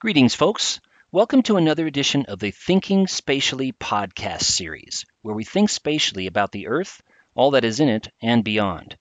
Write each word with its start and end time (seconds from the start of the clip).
Greetings, 0.00 0.34
folks. 0.34 0.80
Welcome 1.10 1.42
to 1.42 1.56
another 1.56 1.86
edition 1.86 2.24
of 2.26 2.38
the 2.38 2.52
Thinking 2.52 3.08
Spatially 3.08 3.72
podcast 3.72 4.42
series, 4.42 5.04
where 5.22 5.34
we 5.34 5.44
think 5.44 5.70
spatially 5.70 6.26
about 6.26 6.52
the 6.52 6.68
Earth, 6.68 7.02
all 7.34 7.50
that 7.50 7.64
is 7.64 7.80
in 7.80 7.88
it, 7.88 8.08
and 8.22 8.44
beyond. 8.44 8.96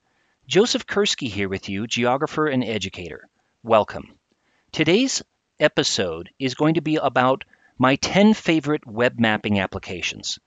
Joseph 0.48 0.88
Kerski 0.88 1.30
here 1.30 1.50
with 1.50 1.70
you, 1.70 1.86
geographer 1.86 2.48
and 2.48 2.64
educator. 2.64 3.30
Welcome. 3.62 4.18
Today's 4.72 5.22
episode 5.60 6.32
is 6.40 6.56
going 6.56 6.74
to 6.74 6.82
be 6.82 6.96
about 6.96 7.44
my 7.78 7.96
10 7.96 8.34
favorite 8.34 8.88
web 8.88 9.20
mapping 9.20 9.60
applications. 9.60 10.40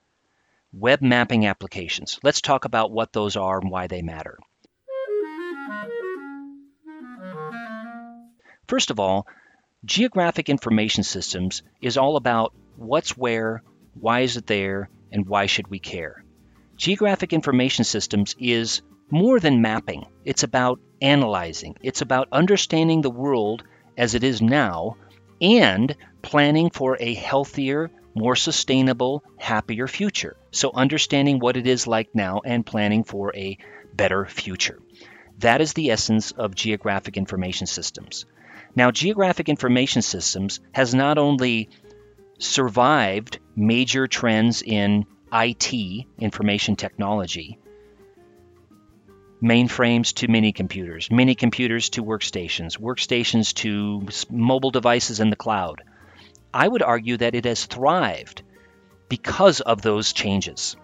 Web 0.73 1.01
mapping 1.01 1.45
applications. 1.45 2.19
Let's 2.23 2.41
talk 2.41 2.65
about 2.65 2.91
what 2.91 3.13
those 3.13 3.35
are 3.35 3.59
and 3.59 3.71
why 3.71 3.87
they 3.87 4.01
matter. 4.01 4.37
First 8.71 8.89
of 8.89 9.01
all, 9.01 9.27
geographic 9.83 10.47
information 10.47 11.03
systems 11.03 11.61
is 11.81 11.97
all 11.97 12.15
about 12.15 12.53
what's 12.77 13.17
where, 13.17 13.63
why 13.99 14.21
is 14.21 14.37
it 14.37 14.47
there, 14.47 14.89
and 15.11 15.27
why 15.27 15.47
should 15.47 15.67
we 15.67 15.77
care. 15.77 16.23
Geographic 16.77 17.33
information 17.33 17.83
systems 17.83 18.33
is 18.39 18.81
more 19.09 19.41
than 19.41 19.61
mapping. 19.61 20.05
It's 20.23 20.43
about 20.43 20.79
analyzing. 21.01 21.75
It's 21.83 22.01
about 22.01 22.29
understanding 22.31 23.01
the 23.01 23.09
world 23.09 23.65
as 23.97 24.15
it 24.15 24.23
is 24.23 24.41
now 24.41 24.95
and 25.41 25.93
planning 26.21 26.69
for 26.69 26.95
a 26.97 27.13
healthier, 27.13 27.91
more 28.15 28.37
sustainable, 28.37 29.21
happier 29.37 29.89
future. 29.89 30.37
So, 30.51 30.71
understanding 30.73 31.39
what 31.39 31.57
it 31.57 31.67
is 31.67 31.87
like 31.87 32.15
now 32.15 32.39
and 32.45 32.65
planning 32.65 33.03
for 33.03 33.35
a 33.35 33.57
better 33.93 34.25
future. 34.25 34.79
That 35.39 35.59
is 35.59 35.73
the 35.73 35.91
essence 35.91 36.31
of 36.31 36.55
geographic 36.55 37.17
information 37.17 37.67
systems. 37.67 38.25
Now, 38.75 38.91
geographic 38.91 39.49
information 39.49 40.01
systems 40.01 40.59
has 40.73 40.93
not 40.93 41.17
only 41.17 41.69
survived 42.39 43.39
major 43.55 44.07
trends 44.07 44.61
in 44.61 45.05
IT, 45.33 46.05
information 46.19 46.75
technology, 46.75 47.59
mainframes 49.41 50.13
to 50.13 50.27
mini 50.27 50.51
computers, 50.51 51.09
mini 51.11 51.35
computers 51.35 51.89
to 51.89 52.03
workstations, 52.03 52.77
workstations 52.77 53.53
to 53.55 54.07
mobile 54.29 54.71
devices 54.71 55.19
in 55.19 55.29
the 55.29 55.35
cloud. 55.35 55.83
I 56.53 56.67
would 56.67 56.83
argue 56.83 57.17
that 57.17 57.35
it 57.35 57.45
has 57.45 57.65
thrived 57.65 58.43
because 59.09 59.61
of 59.61 59.81
those 59.81 60.13
changes. 60.13 60.75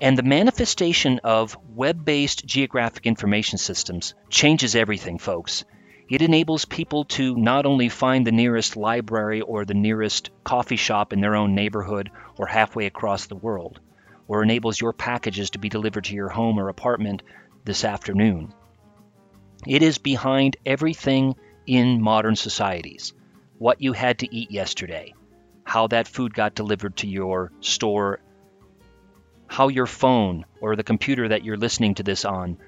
And 0.00 0.16
the 0.16 0.22
manifestation 0.22 1.20
of 1.24 1.56
web 1.74 2.04
based 2.04 2.46
geographic 2.46 3.06
information 3.06 3.58
systems 3.58 4.14
changes 4.30 4.74
everything, 4.74 5.18
folks. 5.18 5.64
It 6.10 6.22
enables 6.22 6.64
people 6.64 7.04
to 7.04 7.36
not 7.36 7.66
only 7.66 7.88
find 7.88 8.26
the 8.26 8.32
nearest 8.32 8.76
library 8.76 9.42
or 9.42 9.64
the 9.64 9.74
nearest 9.74 10.30
coffee 10.42 10.74
shop 10.74 11.12
in 11.12 11.20
their 11.20 11.36
own 11.36 11.54
neighborhood 11.54 12.10
or 12.36 12.48
halfway 12.48 12.86
across 12.86 13.26
the 13.26 13.36
world, 13.36 13.78
or 14.26 14.42
enables 14.42 14.80
your 14.80 14.92
packages 14.92 15.50
to 15.50 15.60
be 15.60 15.68
delivered 15.68 16.04
to 16.04 16.16
your 16.16 16.28
home 16.28 16.58
or 16.58 16.68
apartment 16.68 17.22
this 17.64 17.84
afternoon. 17.84 18.52
It 19.68 19.82
is 19.82 19.98
behind 19.98 20.56
everything 20.66 21.36
in 21.64 22.02
modern 22.02 22.34
societies 22.34 23.12
what 23.58 23.80
you 23.80 23.92
had 23.92 24.18
to 24.18 24.34
eat 24.34 24.50
yesterday, 24.50 25.14
how 25.62 25.86
that 25.88 26.08
food 26.08 26.34
got 26.34 26.56
delivered 26.56 26.96
to 26.96 27.06
your 27.06 27.52
store, 27.60 28.18
how 29.46 29.68
your 29.68 29.86
phone 29.86 30.44
or 30.60 30.74
the 30.74 30.82
computer 30.82 31.28
that 31.28 31.44
you're 31.44 31.56
listening 31.56 31.94
to 31.94 32.02
this 32.02 32.24
on 32.24 32.58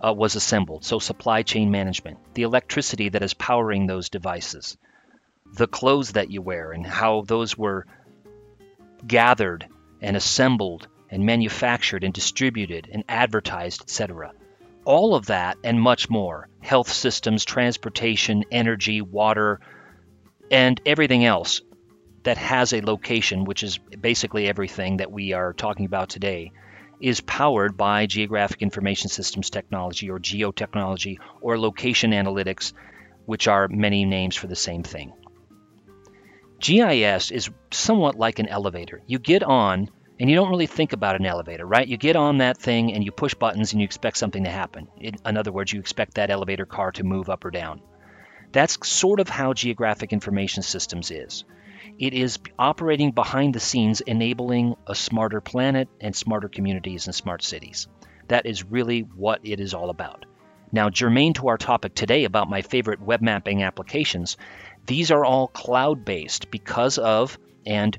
uh, 0.00 0.12
was 0.12 0.36
assembled. 0.36 0.84
So, 0.84 0.98
supply 0.98 1.42
chain 1.42 1.70
management, 1.70 2.18
the 2.34 2.42
electricity 2.42 3.08
that 3.10 3.22
is 3.22 3.34
powering 3.34 3.86
those 3.86 4.08
devices, 4.08 4.76
the 5.52 5.66
clothes 5.66 6.12
that 6.12 6.30
you 6.30 6.42
wear, 6.42 6.72
and 6.72 6.86
how 6.86 7.22
those 7.22 7.56
were 7.56 7.86
gathered 9.06 9.66
and 10.00 10.16
assembled 10.16 10.88
and 11.10 11.24
manufactured 11.24 12.04
and 12.04 12.12
distributed 12.12 12.88
and 12.92 13.04
advertised, 13.08 13.82
etc. 13.82 14.32
All 14.84 15.14
of 15.14 15.26
that 15.26 15.56
and 15.64 15.80
much 15.80 16.10
more 16.10 16.48
health 16.60 16.90
systems, 16.90 17.44
transportation, 17.44 18.44
energy, 18.50 19.00
water, 19.00 19.60
and 20.50 20.80
everything 20.84 21.24
else 21.24 21.62
that 22.24 22.38
has 22.38 22.72
a 22.72 22.80
location, 22.80 23.44
which 23.44 23.62
is 23.62 23.78
basically 23.78 24.48
everything 24.48 24.98
that 24.98 25.12
we 25.12 25.32
are 25.32 25.52
talking 25.52 25.86
about 25.86 26.08
today, 26.08 26.52
is 27.04 27.20
powered 27.20 27.76
by 27.76 28.06
geographic 28.06 28.62
information 28.62 29.10
systems 29.10 29.50
technology 29.50 30.08
or 30.08 30.18
geotechnology 30.18 31.18
or 31.42 31.58
location 31.58 32.12
analytics, 32.12 32.72
which 33.26 33.46
are 33.46 33.68
many 33.68 34.06
names 34.06 34.36
for 34.36 34.46
the 34.46 34.56
same 34.56 34.82
thing. 34.82 35.12
GIS 36.60 37.30
is 37.30 37.50
somewhat 37.70 38.14
like 38.14 38.38
an 38.38 38.48
elevator. 38.48 39.02
You 39.06 39.18
get 39.18 39.42
on 39.42 39.90
and 40.18 40.30
you 40.30 40.36
don't 40.36 40.48
really 40.48 40.66
think 40.66 40.94
about 40.94 41.16
an 41.16 41.26
elevator, 41.26 41.66
right? 41.66 41.86
You 41.86 41.98
get 41.98 42.16
on 42.16 42.38
that 42.38 42.56
thing 42.56 42.94
and 42.94 43.04
you 43.04 43.12
push 43.12 43.34
buttons 43.34 43.72
and 43.72 43.82
you 43.82 43.84
expect 43.84 44.16
something 44.16 44.44
to 44.44 44.50
happen. 44.50 44.88
In, 44.98 45.16
in 45.26 45.36
other 45.36 45.52
words, 45.52 45.74
you 45.74 45.80
expect 45.80 46.14
that 46.14 46.30
elevator 46.30 46.64
car 46.64 46.90
to 46.92 47.04
move 47.04 47.28
up 47.28 47.44
or 47.44 47.50
down. 47.50 47.82
That's 48.52 48.78
sort 48.88 49.20
of 49.20 49.28
how 49.28 49.52
geographic 49.52 50.14
information 50.14 50.62
systems 50.62 51.10
is. 51.10 51.44
It 51.98 52.12
is 52.12 52.38
operating 52.58 53.12
behind 53.12 53.54
the 53.54 53.60
scenes, 53.60 54.00
enabling 54.00 54.74
a 54.86 54.94
smarter 54.94 55.40
planet 55.40 55.88
and 56.00 56.14
smarter 56.14 56.48
communities 56.48 57.06
and 57.06 57.14
smart 57.14 57.42
cities. 57.42 57.86
That 58.28 58.46
is 58.46 58.64
really 58.64 59.00
what 59.00 59.40
it 59.44 59.60
is 59.60 59.74
all 59.74 59.90
about. 59.90 60.26
Now, 60.72 60.90
germane 60.90 61.34
to 61.34 61.48
our 61.48 61.56
topic 61.56 61.94
today 61.94 62.24
about 62.24 62.50
my 62.50 62.62
favorite 62.62 63.00
web 63.00 63.22
mapping 63.22 63.62
applications, 63.62 64.36
these 64.86 65.12
are 65.12 65.24
all 65.24 65.46
cloud 65.46 66.04
based 66.04 66.50
because 66.50 66.98
of 66.98 67.38
and 67.64 67.96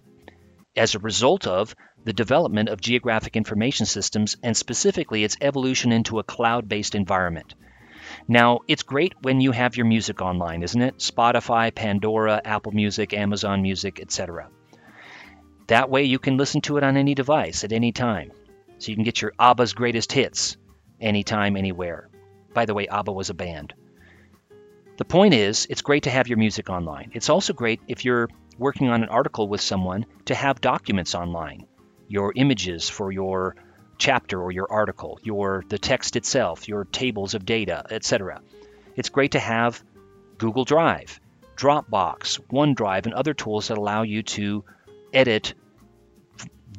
as 0.75 0.93
a 0.93 0.99
result 0.99 1.47
of 1.47 1.73
the 2.03 2.11
development 2.11 2.67
of 2.67 2.81
geographic 2.81 3.37
information 3.37 3.85
systems 3.85 4.35
and 4.43 4.57
specifically 4.57 5.23
its 5.23 5.37
evolution 5.39 5.93
into 5.93 6.19
a 6.19 6.23
cloud 6.23 6.67
based 6.67 6.95
environment. 6.95 7.55
Now, 8.27 8.59
it's 8.67 8.83
great 8.83 9.13
when 9.21 9.41
you 9.41 9.51
have 9.51 9.77
your 9.77 9.85
music 9.85 10.21
online, 10.21 10.63
isn't 10.63 10.81
it? 10.81 10.97
Spotify, 10.97 11.73
Pandora, 11.73 12.41
Apple 12.43 12.71
Music, 12.71 13.13
Amazon 13.13 13.61
Music, 13.61 13.99
etc. 13.99 14.49
That 15.67 15.89
way 15.89 16.03
you 16.03 16.19
can 16.19 16.37
listen 16.37 16.61
to 16.61 16.77
it 16.77 16.83
on 16.83 16.97
any 16.97 17.15
device 17.15 17.63
at 17.63 17.71
any 17.71 17.91
time. 17.91 18.31
So 18.77 18.89
you 18.91 18.95
can 18.95 19.03
get 19.03 19.21
your 19.21 19.33
ABBA's 19.39 19.73
greatest 19.73 20.11
hits 20.11 20.57
anytime, 20.99 21.55
anywhere. 21.55 22.09
By 22.53 22.65
the 22.65 22.73
way, 22.73 22.87
ABBA 22.87 23.11
was 23.11 23.29
a 23.29 23.33
band. 23.33 23.73
The 24.97 25.05
point 25.05 25.33
is, 25.33 25.67
it's 25.69 25.81
great 25.81 26.03
to 26.03 26.09
have 26.09 26.27
your 26.27 26.37
music 26.37 26.69
online. 26.69 27.11
It's 27.13 27.29
also 27.29 27.53
great 27.53 27.81
if 27.87 28.05
you're 28.05 28.29
working 28.57 28.89
on 28.89 29.03
an 29.03 29.09
article 29.09 29.47
with 29.47 29.61
someone 29.61 30.05
to 30.25 30.35
have 30.35 30.61
documents 30.61 31.15
online, 31.15 31.67
your 32.07 32.31
images 32.35 32.87
for 32.87 33.11
your 33.11 33.55
chapter 33.97 34.41
or 34.41 34.51
your 34.51 34.71
article, 34.71 35.19
your 35.23 35.63
the 35.67 35.77
text 35.77 36.15
itself, 36.15 36.67
your 36.67 36.85
tables 36.85 37.33
of 37.33 37.45
data, 37.45 37.85
etc. 37.89 38.41
It's 38.95 39.09
great 39.09 39.31
to 39.31 39.39
have 39.39 39.83
Google 40.37 40.65
Drive, 40.65 41.19
Dropbox, 41.55 42.39
OneDrive, 42.51 43.05
and 43.05 43.13
other 43.13 43.33
tools 43.33 43.69
that 43.69 43.77
allow 43.77 44.03
you 44.03 44.23
to 44.23 44.63
edit 45.13 45.53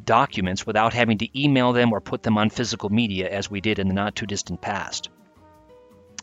documents 0.04 0.66
without 0.66 0.94
having 0.94 1.18
to 1.18 1.40
email 1.40 1.72
them 1.72 1.92
or 1.92 2.00
put 2.00 2.22
them 2.22 2.38
on 2.38 2.50
physical 2.50 2.90
media 2.90 3.28
as 3.28 3.50
we 3.50 3.60
did 3.60 3.78
in 3.78 3.88
the 3.88 3.94
not 3.94 4.14
too 4.14 4.26
distant 4.26 4.60
past. 4.60 5.08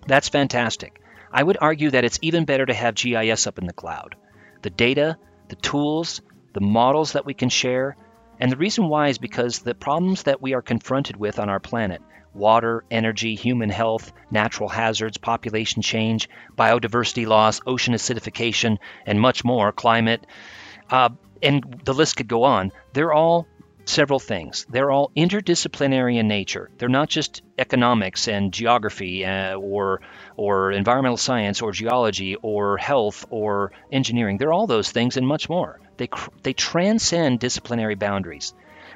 That's 0.07 0.29
fantastic. 0.29 1.01
I 1.31 1.43
would 1.43 1.57
argue 1.59 1.91
that 1.91 2.03
it's 2.03 2.19
even 2.21 2.45
better 2.45 2.65
to 2.65 2.73
have 2.73 2.95
GIS 2.95 3.47
up 3.47 3.57
in 3.57 3.65
the 3.65 3.73
cloud. 3.73 4.15
The 4.61 4.69
data, 4.69 5.17
the 5.49 5.55
tools, 5.55 6.21
the 6.53 6.61
models 6.61 7.13
that 7.13 7.25
we 7.25 7.33
can 7.33 7.49
share, 7.49 7.97
and 8.43 8.51
the 8.51 8.57
reason 8.57 8.89
why 8.89 9.07
is 9.07 9.19
because 9.19 9.59
the 9.59 9.73
problems 9.73 10.23
that 10.23 10.41
we 10.41 10.53
are 10.53 10.61
confronted 10.61 11.15
with 11.15 11.39
on 11.39 11.47
our 11.47 11.61
planet 11.61 12.01
water, 12.33 12.83
energy, 12.91 13.35
human 13.35 13.69
health, 13.69 14.11
natural 14.31 14.67
hazards, 14.67 15.17
population 15.17 15.81
change, 15.81 16.27
biodiversity 16.57 17.25
loss, 17.25 17.61
ocean 17.65 17.93
acidification, 17.93 18.79
and 19.05 19.21
much 19.21 19.45
more, 19.45 19.71
climate, 19.71 20.27
uh, 20.89 21.07
and 21.41 21.81
the 21.85 21.93
list 21.93 22.17
could 22.17 22.27
go 22.27 22.43
on. 22.43 22.73
They're 22.91 23.13
all 23.13 23.47
several 23.85 24.19
things. 24.19 24.65
They're 24.69 24.91
all 24.91 25.09
interdisciplinary 25.15 26.17
in 26.17 26.27
nature. 26.27 26.69
They're 26.77 26.89
not 26.89 27.07
just 27.07 27.43
economics 27.57 28.27
and 28.27 28.51
geography 28.51 29.23
uh, 29.23 29.55
or 29.55 30.01
or 30.35 30.73
environmental 30.73 31.15
science 31.15 31.61
or 31.61 31.71
geology 31.71 32.35
or 32.35 32.75
health 32.75 33.25
or 33.29 33.71
engineering. 33.89 34.37
They're 34.37 34.51
all 34.51 34.67
those 34.67 34.91
things 34.91 35.15
and 35.15 35.25
much 35.25 35.47
more. 35.47 35.79
They, 35.97 36.09
they 36.43 36.53
transcend 36.53 37.39
disciplinary 37.39 37.95
boundaries. 37.95 38.53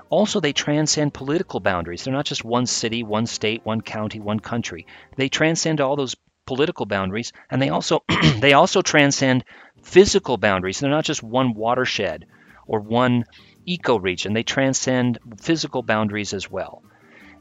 Also, 0.09 0.39
they 0.39 0.53
transcend 0.53 1.13
political 1.13 1.59
boundaries. 1.59 2.03
They're 2.03 2.13
not 2.13 2.25
just 2.25 2.45
one 2.45 2.65
city, 2.65 3.03
one 3.03 3.25
state, 3.25 3.65
one 3.65 3.81
county, 3.81 4.19
one 4.19 4.39
country. 4.39 4.85
They 5.17 5.27
transcend 5.29 5.81
all 5.81 5.95
those 5.95 6.15
political 6.45 6.85
boundaries, 6.85 7.33
and 7.51 7.61
they 7.61 7.69
also 7.69 8.03
they 8.39 8.53
also 8.53 8.81
transcend 8.81 9.43
physical 9.83 10.37
boundaries. 10.37 10.79
They're 10.79 10.89
not 10.89 11.05
just 11.05 11.21
one 11.21 11.53
watershed 11.53 12.25
or 12.65 12.79
one 12.79 13.25
ecoregion. 13.67 14.33
They 14.33 14.43
transcend 14.43 15.19
physical 15.39 15.83
boundaries 15.83 16.33
as 16.33 16.49
well. 16.49 16.83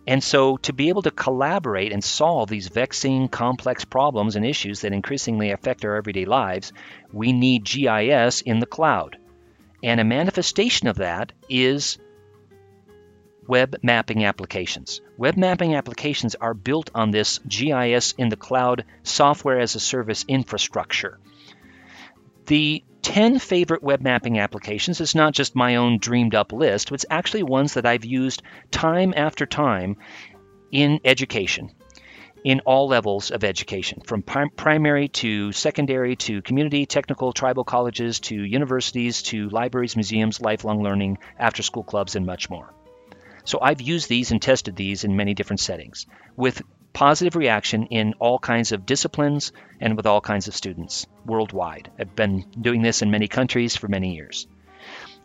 And 0.08 0.22
so, 0.22 0.56
to 0.58 0.72
be 0.72 0.88
able 0.88 1.02
to 1.02 1.10
collaborate 1.10 1.92
and 1.92 2.02
solve 2.02 2.48
these 2.48 2.68
vexing, 2.68 3.28
complex 3.28 3.84
problems 3.84 4.36
and 4.36 4.46
issues 4.46 4.80
that 4.80 4.92
increasingly 4.92 5.50
affect 5.50 5.84
our 5.84 5.96
everyday 5.96 6.24
lives, 6.24 6.72
we 7.12 7.32
need 7.32 7.64
GIS 7.64 8.40
in 8.42 8.60
the 8.60 8.66
cloud. 8.66 9.18
And 9.82 10.00
a 10.00 10.04
manifestation 10.04 10.88
of 10.88 10.96
that 10.96 11.32
is 11.48 11.98
web 13.46 13.76
mapping 13.82 14.24
applications. 14.24 15.00
Web 15.16 15.36
mapping 15.36 15.74
applications 15.74 16.34
are 16.34 16.54
built 16.54 16.90
on 16.94 17.10
this 17.10 17.38
GIS 17.46 18.12
in 18.18 18.28
the 18.28 18.36
cloud 18.36 18.84
software 19.02 19.60
as 19.60 19.74
a 19.74 19.80
service 19.80 20.24
infrastructure. 20.28 21.18
The 22.46 22.84
10 23.02 23.38
favorite 23.38 23.82
web 23.82 24.00
mapping 24.00 24.38
applications 24.38 25.00
is 25.00 25.14
not 25.14 25.32
just 25.32 25.54
my 25.54 25.76
own 25.76 25.98
dreamed 25.98 26.34
up 26.34 26.52
list, 26.52 26.90
but 26.90 26.94
it's 26.94 27.06
actually 27.08 27.44
ones 27.44 27.74
that 27.74 27.86
I've 27.86 28.04
used 28.04 28.42
time 28.70 29.14
after 29.16 29.46
time 29.46 29.96
in 30.72 31.00
education, 31.04 31.70
in 32.46 32.60
all 32.60 32.86
levels 32.86 33.32
of 33.32 33.42
education, 33.42 34.00
from 34.06 34.22
primary 34.22 35.08
to 35.08 35.50
secondary 35.50 36.14
to 36.14 36.40
community, 36.42 36.86
technical, 36.86 37.32
tribal 37.32 37.64
colleges 37.64 38.20
to 38.20 38.36
universities 38.36 39.22
to 39.22 39.48
libraries, 39.48 39.96
museums, 39.96 40.40
lifelong 40.40 40.80
learning, 40.80 41.18
after 41.40 41.64
school 41.64 41.82
clubs, 41.82 42.14
and 42.14 42.24
much 42.24 42.48
more. 42.48 42.72
So 43.42 43.58
I've 43.60 43.80
used 43.80 44.08
these 44.08 44.30
and 44.30 44.40
tested 44.40 44.76
these 44.76 45.02
in 45.02 45.16
many 45.16 45.34
different 45.34 45.58
settings 45.58 46.06
with 46.36 46.62
positive 46.92 47.34
reaction 47.34 47.86
in 47.86 48.14
all 48.20 48.38
kinds 48.38 48.70
of 48.70 48.86
disciplines 48.86 49.50
and 49.80 49.96
with 49.96 50.06
all 50.06 50.20
kinds 50.20 50.46
of 50.46 50.54
students 50.54 51.04
worldwide. 51.24 51.90
I've 51.98 52.14
been 52.14 52.44
doing 52.60 52.80
this 52.80 53.02
in 53.02 53.10
many 53.10 53.26
countries 53.26 53.74
for 53.74 53.88
many 53.88 54.14
years. 54.14 54.46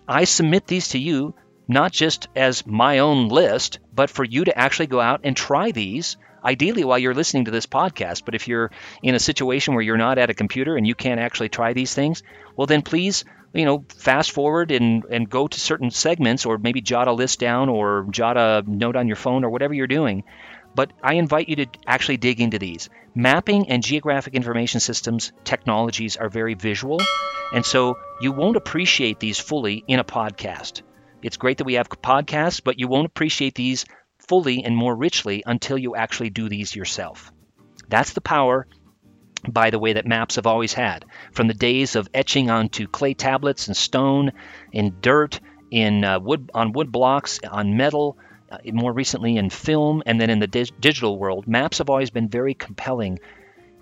I 0.07 0.23
submit 0.23 0.65
these 0.65 0.87
to 0.89 0.97
you 0.97 1.35
not 1.67 1.91
just 1.91 2.29
as 2.35 2.65
my 2.65 2.97
own 2.97 3.27
list, 3.27 3.77
but 3.93 4.09
for 4.09 4.25
you 4.25 4.45
to 4.45 4.57
actually 4.57 4.87
go 4.87 4.99
out 4.99 5.21
and 5.23 5.37
try 5.37 5.71
these, 5.71 6.17
ideally 6.43 6.83
while 6.83 6.99
you're 6.99 7.13
listening 7.13 7.45
to 7.45 7.51
this 7.51 7.65
podcast. 7.65 8.23
But 8.25 8.35
if 8.35 8.47
you're 8.47 8.71
in 9.01 9.15
a 9.15 9.19
situation 9.19 9.73
where 9.73 9.83
you're 9.83 9.97
not 9.97 10.17
at 10.17 10.29
a 10.29 10.33
computer 10.33 10.75
and 10.75 10.87
you 10.87 10.95
can't 10.95 11.19
actually 11.19 11.49
try 11.49 11.73
these 11.73 11.93
things, 11.93 12.23
well, 12.55 12.67
then 12.67 12.81
please 12.81 13.25
you 13.53 13.65
know, 13.65 13.83
fast 13.97 14.31
forward 14.31 14.71
and, 14.71 15.03
and 15.03 15.29
go 15.29 15.45
to 15.45 15.59
certain 15.59 15.91
segments 15.91 16.45
or 16.45 16.57
maybe 16.57 16.79
jot 16.79 17.09
a 17.09 17.11
list 17.11 17.37
down 17.37 17.67
or 17.67 18.07
jot 18.09 18.37
a 18.37 18.63
note 18.65 18.95
on 18.95 19.07
your 19.07 19.17
phone 19.17 19.43
or 19.43 19.49
whatever 19.49 19.73
you're 19.73 19.87
doing 19.87 20.23
but 20.75 20.91
I 21.03 21.15
invite 21.15 21.49
you 21.49 21.57
to 21.57 21.67
actually 21.85 22.17
dig 22.17 22.39
into 22.39 22.59
these. 22.59 22.89
Mapping 23.13 23.69
and 23.69 23.83
geographic 23.83 24.33
information 24.33 24.79
systems 24.79 25.33
technologies 25.43 26.17
are 26.17 26.29
very 26.29 26.53
visual, 26.53 26.99
and 27.53 27.65
so 27.65 27.97
you 28.21 28.31
won't 28.31 28.55
appreciate 28.55 29.19
these 29.19 29.39
fully 29.39 29.83
in 29.87 29.99
a 29.99 30.03
podcast. 30.03 30.81
It's 31.21 31.37
great 31.37 31.57
that 31.57 31.65
we 31.65 31.73
have 31.73 31.89
podcasts, 31.89 32.61
but 32.63 32.79
you 32.79 32.87
won't 32.87 33.05
appreciate 33.05 33.53
these 33.53 33.85
fully 34.31 34.63
and 34.63 34.77
more 34.77 34.95
richly 34.95 35.43
until 35.45 35.77
you 35.77 35.93
actually 35.93 36.29
do 36.29 36.47
these 36.47 36.73
yourself. 36.73 37.33
That's 37.89 38.13
the 38.13 38.21
power, 38.21 38.65
by 39.45 39.71
the 39.71 39.77
way, 39.77 39.91
that 39.91 40.07
maps 40.07 40.35
have 40.35 40.47
always 40.47 40.71
had. 40.71 41.03
From 41.33 41.49
the 41.49 41.53
days 41.53 41.97
of 41.97 42.07
etching 42.13 42.49
onto 42.49 42.87
clay 42.87 43.13
tablets 43.13 43.67
and 43.67 43.75
stone, 43.75 44.31
in 44.71 44.95
dirt, 45.01 45.41
in 45.69 46.05
uh, 46.05 46.21
wood 46.21 46.49
on 46.53 46.71
wood 46.71 46.93
blocks, 46.93 47.41
on 47.43 47.75
metal, 47.75 48.17
uh, 48.49 48.59
more 48.71 48.93
recently 48.93 49.35
in 49.35 49.49
film 49.49 50.01
and 50.05 50.21
then 50.21 50.29
in 50.29 50.39
the 50.39 50.47
di- 50.47 50.71
digital 50.79 51.19
world, 51.19 51.45
maps 51.45 51.79
have 51.79 51.89
always 51.89 52.09
been 52.09 52.29
very 52.29 52.53
compelling 52.53 53.19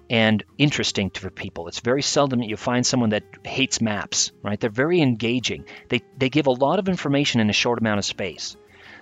and 0.09 0.43
interesting 0.57 1.11
to 1.11 1.29
people. 1.29 1.67
It's 1.67 1.81
very 1.81 2.01
seldom 2.01 2.39
that 2.39 2.49
you 2.49 2.57
find 2.57 2.83
someone 2.83 3.11
that 3.11 3.25
hates 3.43 3.81
maps, 3.81 4.31
right? 4.41 4.59
They're 4.59 4.71
very 4.71 4.99
engaging. 4.99 5.65
They, 5.89 6.01
they 6.17 6.29
give 6.29 6.47
a 6.47 6.61
lot 6.65 6.79
of 6.79 6.89
information 6.89 7.39
in 7.39 7.51
a 7.51 7.53
short 7.61 7.77
amount 7.77 7.99
of 7.99 8.05
space. 8.05 8.55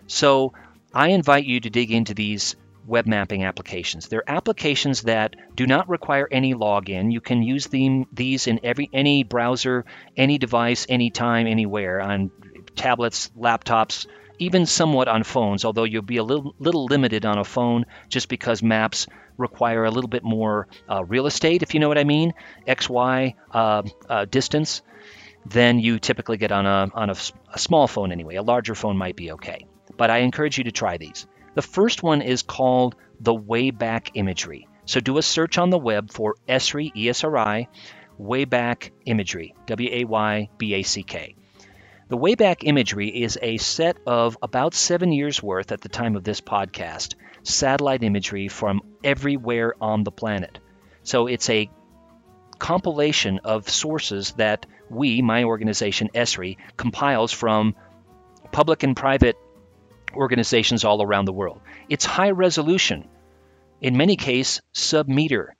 So 0.07 0.51
I 0.97 1.09
invite 1.09 1.45
you 1.45 1.59
to 1.59 1.69
dig 1.69 1.91
into 1.91 2.15
these 2.15 2.55
web 2.87 3.05
mapping 3.05 3.43
applications. 3.43 4.07
They're 4.07 4.27
applications 4.27 5.03
that 5.03 5.35
do 5.55 5.67
not 5.67 5.87
require 5.87 6.27
any 6.31 6.55
login. 6.55 7.11
You 7.11 7.21
can 7.21 7.43
use 7.43 7.67
them, 7.67 8.07
these 8.11 8.47
in 8.47 8.61
every 8.63 8.89
any 8.91 9.21
browser, 9.21 9.85
any 10.15 10.39
device, 10.39 10.87
anytime, 10.89 11.45
anywhere 11.45 12.01
on 12.01 12.31
tablets, 12.75 13.29
laptops, 13.37 14.07
even 14.39 14.65
somewhat 14.65 15.07
on 15.07 15.21
phones, 15.21 15.65
although 15.65 15.83
you'll 15.83 16.01
be 16.01 16.17
a 16.17 16.23
little, 16.23 16.55
little 16.57 16.85
limited 16.85 17.27
on 17.27 17.37
a 17.37 17.43
phone 17.43 17.85
just 18.09 18.27
because 18.27 18.63
maps 18.63 19.05
require 19.37 19.85
a 19.85 19.91
little 19.91 20.09
bit 20.09 20.23
more 20.23 20.67
uh, 20.89 21.05
real 21.05 21.27
estate, 21.27 21.61
if 21.61 21.75
you 21.75 21.79
know 21.79 21.89
what 21.89 21.99
I 21.99 22.05
mean, 22.05 22.33
XY 22.67 23.35
uh, 23.51 23.83
uh, 24.09 24.25
distance, 24.25 24.81
than 25.45 25.77
you 25.77 25.99
typically 25.99 26.37
get 26.37 26.51
on, 26.51 26.65
a, 26.65 26.89
on 26.91 27.11
a, 27.11 27.15
a 27.53 27.59
small 27.59 27.87
phone 27.87 28.11
anyway. 28.11 28.37
A 28.37 28.41
larger 28.41 28.73
phone 28.73 28.97
might 28.97 29.15
be 29.15 29.33
okay. 29.33 29.67
But 29.97 30.09
I 30.09 30.19
encourage 30.19 30.57
you 30.57 30.63
to 30.65 30.71
try 30.71 30.97
these. 30.97 31.27
The 31.55 31.61
first 31.61 32.03
one 32.03 32.21
is 32.21 32.43
called 32.43 32.95
the 33.19 33.33
Wayback 33.33 34.11
Imagery. 34.13 34.67
So 34.85 34.99
do 34.99 35.17
a 35.17 35.21
search 35.21 35.57
on 35.57 35.69
the 35.69 35.79
web 35.79 36.11
for 36.11 36.35
ESRI, 36.47 36.95
E-S-R-I, 36.95 37.67
Wayback 38.19 38.91
Imagery, 39.05 39.53
W-A-Y-B-A-C-K. 39.65 41.35
The 42.09 42.17
Wayback 42.17 42.63
Imagery 42.63 43.09
is 43.09 43.37
a 43.41 43.57
set 43.57 43.97
of 44.05 44.37
about 44.41 44.73
seven 44.73 45.11
years 45.11 45.43
worth 45.43 45.71
at 45.71 45.81
the 45.81 45.89
time 45.89 46.15
of 46.15 46.23
this 46.23 46.39
podcast 46.39 47.15
satellite 47.43 48.03
imagery 48.03 48.47
from 48.47 48.81
everywhere 49.03 49.73
on 49.81 50.03
the 50.03 50.11
planet. 50.11 50.59
So 51.03 51.27
it's 51.27 51.49
a 51.49 51.69
compilation 52.59 53.39
of 53.43 53.69
sources 53.69 54.31
that 54.33 54.65
we, 54.89 55.21
my 55.21 55.43
organization, 55.43 56.09
ESRI, 56.13 56.57
compiles 56.75 57.31
from 57.31 57.75
public 58.51 58.83
and 58.83 58.95
private 58.95 59.37
organizations 60.17 60.83
all 60.83 61.01
around 61.01 61.25
the 61.25 61.33
world. 61.33 61.61
It's 61.87 62.05
high 62.05 62.31
resolution, 62.31 63.07
in 63.81 63.95
many 63.95 64.15
cases, 64.15 64.61
sub 64.73 65.07
meter. 65.07 65.55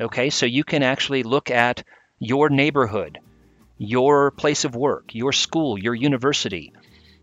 Okay, 0.00 0.30
so 0.30 0.46
you 0.46 0.64
can 0.64 0.82
actually 0.82 1.22
look 1.22 1.50
at 1.50 1.84
your 2.18 2.50
neighborhood 2.50 3.18
your 3.82 4.30
place 4.30 4.64
of 4.64 4.76
work, 4.76 5.12
your 5.12 5.32
school, 5.32 5.76
your 5.76 5.94
university, 5.94 6.72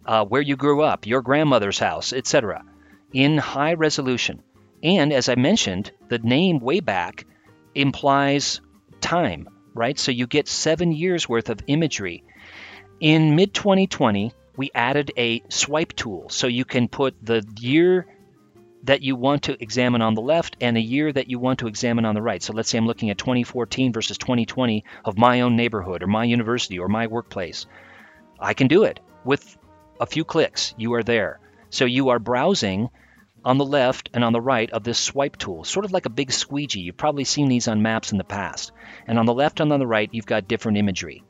uh, 0.05 0.25
where 0.25 0.41
you 0.41 0.57
grew 0.57 0.81
up, 0.81 1.07
your 1.07 1.21
grandmother's 1.21 1.79
house, 1.79 2.11
etc., 2.11 2.63
in 3.13 3.37
high 3.37 3.73
resolution. 3.73 4.43
And 4.83 5.13
as 5.13 5.29
I 5.29 5.35
mentioned, 5.35 5.91
the 6.09 6.19
name 6.19 6.59
Wayback 6.59 7.23
implies 7.75 8.59
time, 8.99 9.47
right? 9.73 9.97
So 9.97 10.11
you 10.11 10.27
get 10.27 10.49
seven 10.49 10.91
years 10.91 11.29
worth 11.29 11.49
of 11.49 11.61
imagery. 11.67 12.23
In 12.99 13.35
mid 13.37 13.53
2020, 13.53 14.33
we 14.59 14.71
added 14.75 15.13
a 15.15 15.41
swipe 15.47 15.93
tool. 15.93 16.27
So 16.27 16.47
you 16.47 16.65
can 16.65 16.89
put 16.89 17.15
the 17.23 17.47
year 17.61 18.05
that 18.83 19.01
you 19.01 19.15
want 19.15 19.43
to 19.43 19.55
examine 19.63 20.01
on 20.01 20.15
the 20.15 20.21
left 20.21 20.57
and 20.59 20.75
a 20.75 20.81
year 20.81 21.13
that 21.13 21.29
you 21.29 21.39
want 21.39 21.59
to 21.59 21.67
examine 21.67 22.03
on 22.03 22.13
the 22.13 22.21
right. 22.21 22.43
So 22.43 22.51
let's 22.51 22.69
say 22.69 22.77
I'm 22.77 22.85
looking 22.85 23.09
at 23.09 23.17
2014 23.17 23.93
versus 23.93 24.17
2020 24.17 24.83
of 25.05 25.17
my 25.17 25.39
own 25.41 25.55
neighborhood 25.55 26.03
or 26.03 26.07
my 26.07 26.25
university 26.25 26.77
or 26.77 26.89
my 26.89 27.07
workplace. 27.07 27.67
I 28.37 28.53
can 28.53 28.67
do 28.67 28.83
it 28.83 28.99
with 29.23 29.57
a 29.97 30.05
few 30.05 30.25
clicks. 30.25 30.73
You 30.77 30.93
are 30.95 31.03
there. 31.03 31.39
So 31.69 31.85
you 31.85 32.09
are 32.09 32.19
browsing 32.19 32.89
on 33.45 33.59
the 33.59 33.65
left 33.65 34.09
and 34.13 34.25
on 34.25 34.33
the 34.33 34.41
right 34.41 34.69
of 34.71 34.83
this 34.83 34.99
swipe 34.99 35.37
tool, 35.37 35.63
sort 35.63 35.85
of 35.85 35.93
like 35.93 36.05
a 36.05 36.09
big 36.09 36.33
squeegee. 36.33 36.81
You've 36.81 36.97
probably 36.97 37.23
seen 37.23 37.47
these 37.47 37.69
on 37.69 37.81
maps 37.81 38.11
in 38.11 38.17
the 38.17 38.25
past. 38.25 38.73
And 39.07 39.17
on 39.17 39.25
the 39.25 39.33
left 39.33 39.61
and 39.61 39.71
on 39.71 39.79
the 39.79 39.87
right, 39.87 40.09
you've 40.11 40.25
got 40.25 40.49
different 40.49 40.79
imagery, 40.79 41.23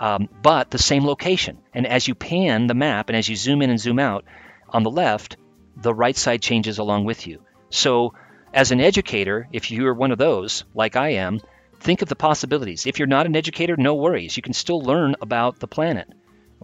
um, 0.00 0.28
but 0.42 0.70
the 0.70 0.78
same 0.78 1.04
location. 1.04 1.58
And 1.74 1.86
as 1.86 2.06
you 2.06 2.14
pan 2.14 2.66
the 2.66 2.74
map 2.74 3.08
and 3.08 3.16
as 3.16 3.28
you 3.28 3.36
zoom 3.36 3.62
in 3.62 3.70
and 3.70 3.80
zoom 3.80 3.98
out, 3.98 4.24
on 4.68 4.82
the 4.82 4.90
left, 4.90 5.36
the 5.76 5.94
right 5.94 6.16
side 6.16 6.42
changes 6.42 6.78
along 6.78 7.04
with 7.04 7.26
you. 7.26 7.42
So, 7.70 8.14
as 8.52 8.70
an 8.70 8.80
educator, 8.80 9.48
if 9.52 9.70
you're 9.70 9.94
one 9.94 10.10
of 10.10 10.18
those, 10.18 10.64
like 10.74 10.96
I 10.96 11.10
am, 11.10 11.40
think 11.80 12.02
of 12.02 12.08
the 12.08 12.16
possibilities. 12.16 12.86
If 12.86 12.98
you're 12.98 13.08
not 13.08 13.26
an 13.26 13.36
educator, 13.36 13.76
no 13.76 13.94
worries. 13.94 14.36
You 14.36 14.42
can 14.42 14.52
still 14.54 14.80
learn 14.80 15.14
about 15.20 15.58
the 15.58 15.68
planet. 15.68 16.08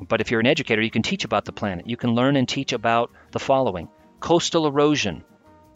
But 0.09 0.21
if 0.21 0.31
you're 0.31 0.41
an 0.41 0.47
educator, 0.47 0.83
you 0.83 0.91
can 0.91 1.03
teach 1.03 1.25
about 1.25 1.45
the 1.45 1.53
planet. 1.53 1.89
You 1.89 1.97
can 1.97 2.15
learn 2.15 2.37
and 2.37 2.49
teach 2.49 2.73
about 2.73 3.11
the 3.33 3.39
following 3.39 3.89
coastal 4.21 4.67
erosion 4.67 5.23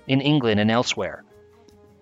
in 0.06 0.20
England 0.22 0.58
and 0.58 0.70
elsewhere, 0.70 1.22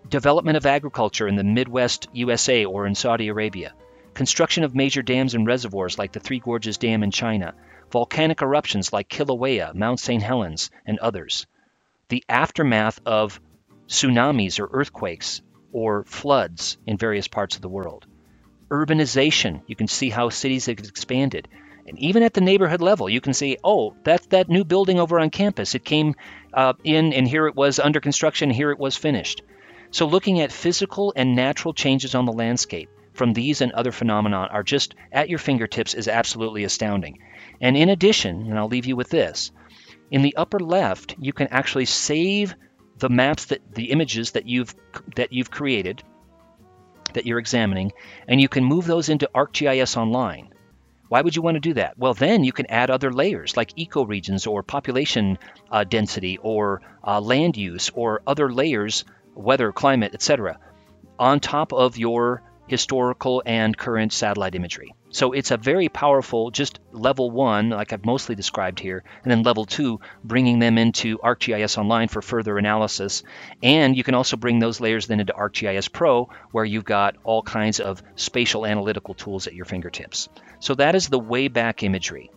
development 0.09 0.57
of 0.57 0.65
agriculture 0.65 1.27
in 1.27 1.35
the 1.35 1.45
Midwest 1.45 2.09
USA 2.13 2.65
or 2.65 2.87
in 2.87 2.95
Saudi 2.95 3.29
Arabia, 3.29 3.75
construction 4.17 4.65
of 4.65 4.75
major 4.75 5.03
dams 5.03 5.35
and 5.35 5.47
reservoirs 5.47 5.99
like 5.99 6.11
the 6.11 6.21
Three 6.21 6.41
Gorges 6.41 6.79
Dam 6.79 7.03
in 7.03 7.11
China, 7.11 7.55
volcanic 7.93 8.41
eruptions 8.41 8.91
like 8.91 9.11
Kilauea, 9.11 9.75
Mount 9.75 10.01
St. 10.01 10.23
Helens, 10.23 10.71
and 10.87 10.99
others, 10.99 11.47
the 12.09 12.25
aftermath 12.27 12.99
of 13.05 13.39
tsunamis 13.89 14.59
or 14.59 14.71
earthquakes 14.73 15.43
or 15.71 16.05
floods 16.05 16.79
in 16.87 16.97
various 16.97 17.29
parts 17.29 17.57
of 17.57 17.63
the 17.63 17.69
world. 17.69 18.07
Urbanization, 18.71 19.61
you 19.67 19.77
can 19.77 19.87
see 19.87 20.09
how 20.09 20.31
cities 20.31 20.65
have 20.65 20.79
expanded. 20.79 21.47
And 21.87 21.99
even 21.99 22.23
at 22.23 22.33
the 22.33 22.41
neighborhood 22.41 22.81
level, 22.81 23.11
you 23.11 23.21
can 23.21 23.35
see, 23.35 23.59
oh, 23.63 23.95
that's 24.03 24.27
that 24.29 24.49
new 24.49 24.65
building 24.65 24.99
over 24.99 25.21
on 25.21 25.29
campus. 25.29 25.75
It 25.75 25.85
came 25.85 26.17
uh, 26.55 26.73
in, 26.83 27.13
and 27.13 27.29
here 27.29 27.47
it 27.47 27.55
was 27.55 27.79
under 27.79 28.01
construction, 28.01 28.49
here 28.49 28.71
it 28.71 28.79
was 28.79 28.97
finished. 28.97 29.43
So, 29.91 30.07
looking 30.07 30.41
at 30.41 30.51
physical 30.51 31.13
and 31.15 31.37
natural 31.37 31.75
changes 31.75 32.15
on 32.15 32.25
the 32.25 32.33
landscape 32.33 32.89
from 33.17 33.33
these 33.33 33.61
and 33.61 33.73
other 33.73 33.93
phenomena 33.93 34.49
are 34.51 34.63
just 34.63 34.95
at 35.11 35.29
your 35.29 35.39
fingertips 35.39 35.95
is 35.95 36.07
absolutely 36.07 36.65
astounding. 36.65 37.19
And 37.61 37.77
in 37.77 37.89
addition, 37.89 38.43
and 38.43 38.59
I'll 38.59 38.69
leave 38.69 38.87
you 38.87 38.97
with 38.97 39.09
this, 39.09 39.51
In 40.11 40.23
the 40.23 40.37
upper 40.37 40.61
left, 40.61 41.17
you 41.19 41.33
can 41.33 41.49
actually 41.49 41.87
save 41.87 42.55
the 42.99 43.09
maps 43.09 43.47
that 43.47 43.75
the 43.75 43.91
images 43.91 44.33
that 44.33 44.47
you've 44.47 44.75
that 45.17 45.33
you've 45.33 45.51
created 45.51 46.03
that 47.15 47.27
you're 47.27 47.39
examining, 47.39 47.93
and 48.29 48.41
you 48.41 48.49
can 48.49 48.65
move 48.65 48.87
those 48.87 49.09
into 49.09 49.31
ArcGIS 49.35 49.97
Online. 49.97 50.53
Why 51.09 51.23
would 51.23 51.35
you 51.35 51.43
want 51.43 51.55
to 51.55 51.61
do 51.61 51.75
that? 51.75 51.99
Well, 51.99 52.15
then 52.15 52.45
you 52.45 52.53
can 52.53 52.67
add 52.67 52.91
other 52.91 53.13
layers 53.13 53.57
like 53.57 53.77
ecoregions 53.77 54.47
or 54.47 54.63
population 54.63 55.39
uh, 55.71 55.85
density 55.85 56.39
or 56.43 56.83
uh, 57.03 57.21
land 57.21 57.57
use 57.57 57.91
or 57.95 58.23
other 58.27 58.53
layers, 58.53 59.05
weather, 59.35 59.73
climate, 59.73 60.15
etc., 60.15 60.59
on 61.19 61.41
top 61.41 61.73
of 61.73 61.97
your 61.97 62.43
historical 62.67 63.43
and 63.47 63.77
current 63.77 64.13
satellite 64.13 64.55
imagery. 64.55 64.95
So 65.11 65.33
it's 65.33 65.51
a 65.51 65.57
very 65.57 65.89
powerful, 65.89 66.51
just 66.51 66.79
level 66.93 67.31
one, 67.31 67.71
like 67.71 67.93
I've 67.93 68.05
mostly 68.05 68.35
described 68.35 68.81
here, 68.81 69.03
and 69.23 69.31
then 69.31 69.45
level 69.45 69.65
two, 69.65 70.01
bringing 70.23 70.59
them 70.59 70.77
into 70.77 71.19
ArcGIS 71.19 71.79
Online 71.79 72.09
for 72.09 72.21
further 72.21 72.59
analysis. 72.59 73.23
And 73.63 73.97
you 73.97 74.05
can 74.05 74.15
also 74.15 74.37
bring 74.37 74.59
those 74.59 74.81
layers 74.81 75.07
then 75.07 75.21
into 75.21 75.33
ArcGIS 75.33 75.91
Pro, 75.91 76.29
where 76.51 76.65
you've 76.65 76.85
got 76.85 77.17
all 77.25 77.43
kinds 77.43 77.81
of 77.81 78.03
spatial 78.17 78.67
analytical 78.67 79.15
tools 79.15 79.47
at 79.47 79.55
your 79.55 79.65
fingertips. 79.65 80.29
So 80.61 80.75
that 80.75 80.95
is 80.95 81.09
the 81.09 81.21
Wayback 81.21 81.83
imagery. 81.83 82.31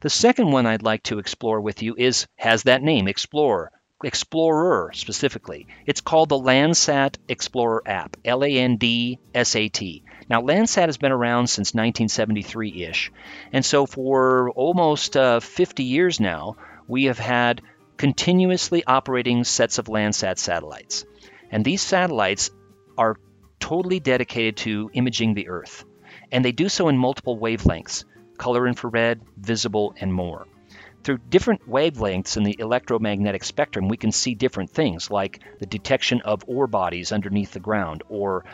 The 0.00 0.10
second 0.10 0.50
one 0.50 0.66
I'd 0.66 0.82
like 0.82 1.04
to 1.04 1.18
explore 1.18 1.60
with 1.60 1.82
you 1.82 1.94
is 1.96 2.26
has 2.36 2.64
that 2.64 2.82
name, 2.82 3.08
Explorer. 3.08 3.72
Explorer 4.04 4.90
specifically. 4.92 5.68
It's 5.86 6.02
called 6.02 6.28
the 6.28 6.38
Landsat 6.38 7.16
Explorer 7.28 7.82
app, 7.86 8.18
L 8.26 8.44
A 8.44 8.48
N 8.48 8.76
D 8.76 9.18
S 9.34 9.56
A 9.56 9.68
T. 9.68 10.04
Now, 10.28 10.42
Landsat 10.42 10.84
has 10.84 10.98
been 10.98 11.12
around 11.12 11.46
since 11.46 11.72
1973 11.72 12.84
ish. 12.84 13.10
And 13.54 13.64
so, 13.64 13.86
for 13.86 14.50
almost 14.50 15.16
uh, 15.16 15.40
50 15.40 15.84
years 15.84 16.20
now, 16.20 16.56
we 16.86 17.04
have 17.04 17.18
had 17.18 17.62
continuously 17.96 18.84
operating 18.84 19.44
sets 19.44 19.78
of 19.78 19.86
Landsat 19.86 20.36
satellites. 20.36 21.06
And 21.50 21.64
these 21.64 21.80
satellites 21.80 22.50
are 22.98 23.16
totally 23.60 23.98
dedicated 23.98 24.58
to 24.58 24.90
imaging 24.92 25.32
the 25.32 25.48
Earth. 25.48 25.86
And 26.30 26.44
they 26.44 26.52
do 26.52 26.68
so 26.68 26.88
in 26.88 26.98
multiple 26.98 27.38
wavelengths 27.38 28.04
color 28.36 28.68
infrared, 28.68 29.22
visible, 29.38 29.94
and 29.98 30.12
more 30.12 30.46
through 31.06 31.18
different 31.30 31.70
wavelengths 31.70 32.36
in 32.36 32.42
the 32.42 32.56
electromagnetic 32.58 33.44
spectrum, 33.44 33.86
we 33.86 33.96
can 33.96 34.10
see 34.10 34.34
different 34.34 34.70
things 34.70 35.08
like 35.08 35.38
the 35.60 35.66
detection 35.66 36.20
of 36.22 36.42
ore 36.48 36.66
bodies 36.66 37.12
underneath 37.12 37.52
the 37.52 37.60
ground 37.60 38.02
or 38.08 38.44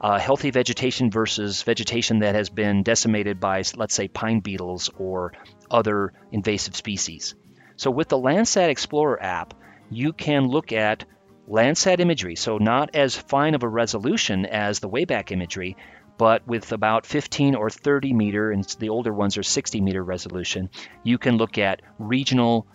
uh, 0.00 0.18
healthy 0.18 0.50
vegetation 0.50 1.08
versus 1.08 1.62
vegetation 1.62 2.18
that 2.18 2.34
has 2.34 2.50
been 2.50 2.82
decimated 2.82 3.38
by, 3.38 3.62
let's 3.76 3.94
say, 3.94 4.08
pine 4.08 4.40
beetles 4.40 4.90
or 4.98 5.32
other 5.70 6.12
invasive 6.32 6.74
species. 6.74 7.36
So, 7.76 7.92
with 7.92 8.08
the 8.08 8.18
Landsat 8.18 8.70
Explorer 8.70 9.22
app, 9.22 9.54
you 9.88 10.12
can 10.12 10.48
look 10.48 10.72
at 10.72 11.04
Landsat 11.48 12.00
imagery, 12.00 12.34
so 12.34 12.58
not 12.58 12.96
as 12.96 13.14
fine 13.14 13.54
of 13.54 13.62
a 13.62 13.68
resolution 13.68 14.46
as 14.46 14.80
the 14.80 14.88
Wayback 14.88 15.30
imagery, 15.30 15.76
but 16.20 16.46
with 16.46 16.70
about 16.72 17.06
15 17.06 17.54
or 17.54 17.70
30 17.70 18.12
meter, 18.12 18.52
and 18.52 18.62
the 18.78 18.90
older 18.90 19.10
ones 19.10 19.38
are 19.38 19.42
60 19.42 19.80
meter 19.80 20.04
resolution, 20.04 20.68
you 21.02 21.16
can 21.16 21.38
look 21.38 21.56
at 21.56 21.80
regional, 21.98 22.66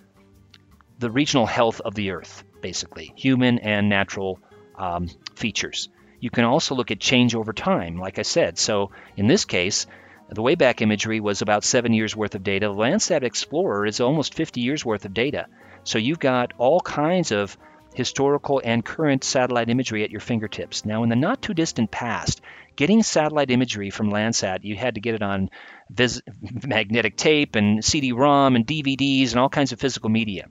the 0.97 1.11
regional 1.11 1.45
health 1.45 1.79
of 1.79 1.93
the 1.93 2.09
Earth, 2.09 2.43
basically, 2.61 3.13
human 3.15 3.59
and 3.59 3.87
natural 3.87 4.39
um, 4.79 5.11
features. 5.35 5.89
You 6.19 6.31
can 6.31 6.43
also 6.43 6.73
look 6.73 6.89
at 6.89 6.99
change 6.99 7.35
over 7.35 7.53
time, 7.53 7.99
like 7.99 8.17
I 8.17 8.23
said. 8.23 8.57
So 8.57 8.89
in 9.15 9.27
this 9.27 9.45
case, 9.45 9.85
the 10.27 10.41
Wayback 10.41 10.81
imagery 10.81 11.19
was 11.19 11.43
about 11.43 11.63
seven 11.63 11.93
years 11.93 12.15
worth 12.15 12.33
of 12.33 12.41
data. 12.41 12.69
The 12.69 12.73
Landsat 12.73 13.21
Explorer 13.21 13.85
is 13.85 13.99
almost 13.99 14.33
50 14.33 14.61
years 14.61 14.83
worth 14.83 15.05
of 15.05 15.13
data. 15.13 15.45
So 15.83 15.99
you've 15.99 16.17
got 16.17 16.53
all 16.57 16.79
kinds 16.79 17.31
of 17.31 17.55
historical 17.93 18.61
and 18.63 18.83
current 18.83 19.23
satellite 19.23 19.69
imagery 19.69 20.03
at 20.03 20.11
your 20.11 20.19
fingertips. 20.19 20.83
Now, 20.83 21.03
in 21.03 21.09
the 21.09 21.15
not 21.15 21.41
too 21.41 21.53
distant 21.53 21.91
past, 21.91 22.41
getting 22.75 23.03
satellite 23.03 23.51
imagery 23.51 23.89
from 23.89 24.11
Landsat, 24.11 24.63
you 24.63 24.75
had 24.75 24.95
to 24.95 25.01
get 25.01 25.15
it 25.15 25.21
on 25.21 25.49
vis- 25.89 26.21
magnetic 26.65 27.15
tape 27.15 27.55
and 27.55 27.83
CD-ROM 27.83 28.55
and 28.55 28.65
DVDs 28.65 29.31
and 29.31 29.39
all 29.39 29.49
kinds 29.49 29.71
of 29.71 29.79
physical 29.79 30.09
media. 30.09 30.47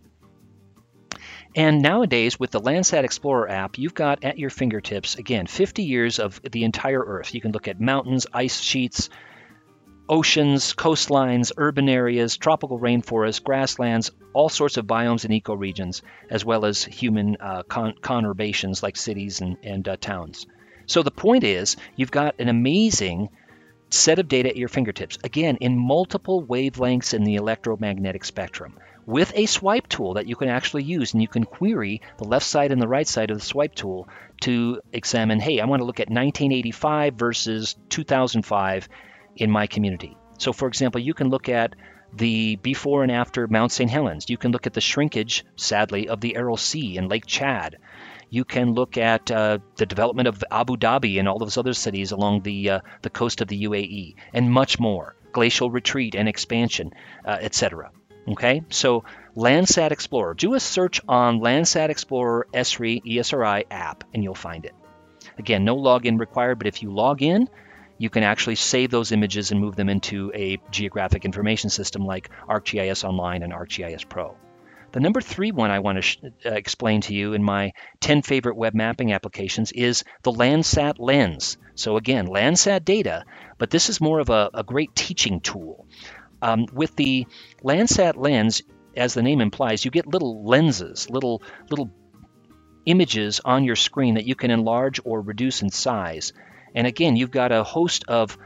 And 1.57 1.83
nowadays, 1.83 2.39
with 2.39 2.51
the 2.51 2.61
Landsat 2.61 3.05
Explorer 3.05 3.49
app, 3.49 3.79
you've 3.79 3.95
got 3.95 4.25
at 4.25 4.39
your 4.39 4.51
fingertips, 4.51 5.15
again, 5.15 5.47
50 5.47 5.85
years 5.85 6.19
of 6.19 6.41
the 6.43 6.65
entire 6.65 7.03
Earth. 7.05 7.33
You 7.33 7.41
can 7.41 7.53
look 7.53 7.69
at 7.69 7.81
mountains, 7.81 8.27
ice 8.33 8.61
sheets, 8.61 9.09
oceans, 10.09 10.75
coastlines, 10.75 11.53
urban 11.57 11.89
areas, 11.89 12.37
tropical 12.37 12.81
rainforests, 12.81 13.43
grasslands, 13.43 14.11
all 14.33 14.49
sorts 14.49 14.77
of 14.77 14.87
biomes 14.87 15.25
and 15.25 15.33
ecoregions, 15.33 16.03
as 16.29 16.45
well 16.45 16.65
as 16.65 16.83
human 16.83 17.37
uh, 17.39 17.63
con- 17.63 17.95
conurbations 18.03 18.83
like 18.83 18.97
cities 18.97 19.41
and, 19.41 19.57
and 19.63 19.87
uh, 19.89 19.97
towns. 19.97 20.47
So 20.87 21.03
the 21.03 21.11
point 21.11 21.45
is, 21.45 21.77
you've 21.97 22.11
got 22.11 22.35
an 22.39 22.49
amazing 22.49 23.31
set 23.91 24.19
of 24.19 24.29
data 24.29 24.49
at 24.49 24.57
your 24.57 24.69
fingertips, 24.69 25.19
again, 25.25 25.57
in 25.61 25.79
multiple 25.79 26.43
wavelengths 26.43 27.15
in 27.15 27.25
the 27.25 27.37
electromagnetic 27.37 28.25
spectrum, 28.25 28.77
with 29.07 29.33
a 29.35 29.47
swipe 29.47 29.89
tool 29.89 30.15
that 30.15 30.27
you 30.27 30.37
can 30.37 30.49
actually 30.49 30.83
use. 30.83 31.13
And 31.13 31.23
you 31.23 31.29
can 31.29 31.45
query 31.45 32.01
the 32.19 32.29
left 32.29 32.47
side 32.47 32.73
and 32.73 32.81
the 32.81 32.89
right 32.89 33.07
side 33.07 33.31
of 33.31 33.39
the 33.39 33.45
swipe 33.45 33.75
tool 33.75 34.09
to 34.41 34.81
examine 34.93 35.41
hey, 35.41 35.61
I 35.61 35.67
want 35.67 35.81
to 35.81 35.87
look 35.87 36.01
at 36.01 36.09
1985 36.09 37.15
versus 37.15 37.77
2005 37.89 38.89
in 39.37 39.51
my 39.51 39.67
community. 39.67 40.17
So, 40.39 40.53
for 40.53 40.69
example, 40.69 41.01
you 41.01 41.15
can 41.15 41.31
look 41.31 41.49
at 41.49 41.75
the 42.17 42.57
before 42.57 43.03
and 43.03 43.13
after 43.13 43.47
Mount 43.49 43.73
St. 43.73 43.91
Helens. 43.91 44.31
You 44.31 44.37
can 44.37 44.53
look 44.53 44.67
at 44.67 44.73
the 44.73 44.81
shrinkage, 44.81 45.45
sadly, 45.57 46.09
of 46.09 46.21
the 46.21 46.37
Aral 46.37 46.57
Sea 46.57 46.97
and 46.97 47.09
Lake 47.09 47.27
Chad. 47.27 47.77
You 48.35 48.45
can 48.45 48.75
look 48.75 48.99
at 48.99 49.31
uh, 49.31 49.59
the 49.77 49.87
development 49.87 50.27
of 50.27 50.43
Abu 50.51 50.77
Dhabi 50.77 51.21
and 51.21 51.29
all 51.29 51.39
those 51.39 51.57
other 51.57 51.73
cities 51.73 52.11
along 52.11 52.43
the 52.43 52.71
uh, 52.71 52.81
the 53.03 53.09
coast 53.09 53.41
of 53.41 53.47
the 53.47 53.63
UAE, 53.63 54.17
and 54.33 54.51
much 54.51 54.81
more. 54.81 55.15
Glacial 55.31 55.71
retreat 55.71 56.17
and 56.17 56.29
expansion, 56.29 56.95
uh, 57.25 57.39
etc. 57.41 57.93
Okay, 58.27 58.63
so 58.71 59.05
Landsat 59.37 59.93
Explorer. 59.93 60.35
Do 60.35 60.55
a 60.55 60.59
search 60.59 61.01
on 61.07 61.39
Landsat 61.39 61.91
Explorer 61.91 62.49
ESRI 62.53 63.03
ESRI 63.07 63.67
app, 63.71 64.03
and 64.13 64.25
you'll 64.25 64.35
find 64.35 64.65
it. 64.65 64.75
Again, 65.39 65.65
no 65.65 65.77
login 65.77 66.19
required, 66.19 66.59
but 66.59 66.67
if 66.67 66.83
you 66.83 66.93
log 66.93 67.23
in, 67.23 67.49
you 67.99 68.11
can 68.11 68.25
actually 68.25 68.57
save 68.57 68.91
those 68.91 69.13
images 69.13 69.53
and 69.53 69.61
move 69.61 69.77
them 69.77 69.89
into 69.89 70.33
a 70.35 70.59
geographic 70.73 71.25
information 71.25 71.71
system 71.71 72.05
like 72.05 72.31
ArcGIS 72.49 73.05
Online 73.05 73.45
and 73.45 73.53
ArcGIS 73.53 74.09
Pro. 74.09 74.35
The 74.95 75.01
number 75.01 75.21
three 75.21 75.51
one 75.51 75.73
I 75.73 75.81
want 75.81 75.97
to 75.97 76.03
sh- 76.03 76.19
uh, 76.47 76.51
explain 76.51 77.01
to 77.01 77.15
you 77.15 77.33
in 77.33 77.43
my 77.43 77.73
10 77.99 78.23
favorite 78.23 78.55
web 78.55 78.75
mapping 78.75 79.13
applications 79.13 79.73
is 79.73 80.05
the 80.23 80.31
Landsat 80.31 81.01
Lens. 81.01 81.57
So, 81.75 81.97
again, 81.97 82.29
Landsat 82.29 82.85
data, 82.85 83.25
but 83.59 83.71
this 83.71 83.91
is 83.91 84.01
more 84.01 84.21
of 84.21 84.31
a, 84.31 84.51
a 84.55 84.63
great 84.63 84.95
teaching 84.95 85.41
tool. 85.41 85.89
Um, 86.41 86.67
with 86.73 86.95
the 86.95 87.27
Landsat 87.65 88.15
Lens, 88.15 88.63
as 88.97 89.15
the 89.15 89.23
name 89.25 89.41
implies, 89.41 89.85
you 89.85 89.91
get 89.91 90.07
little 90.07 90.45
lenses, 90.45 91.11
little, 91.11 91.43
little 91.71 91.91
images 92.87 93.41
on 93.45 93.65
your 93.65 93.75
screen 93.75 94.15
that 94.15 94.29
you 94.29 94.37
can 94.37 94.53
enlarge 94.53 95.01
or 95.05 95.21
reduce 95.21 95.63
in 95.63 95.71
size. 95.71 96.33
And 96.73 96.87
again, 96.87 97.17
you've 97.17 97.33
got 97.33 97.51
a 97.51 97.65
host 97.65 98.05
of 98.07 98.39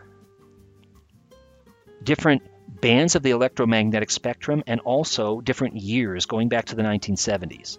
different 2.02 2.40
bands 2.68 3.16
of 3.16 3.22
the 3.22 3.30
electromagnetic 3.30 4.10
spectrum 4.10 4.62
and 4.66 4.80
also 4.80 5.40
different 5.40 5.76
years 5.76 6.26
going 6.26 6.48
back 6.48 6.66
to 6.66 6.76
the 6.76 6.82
1970s. 6.82 7.78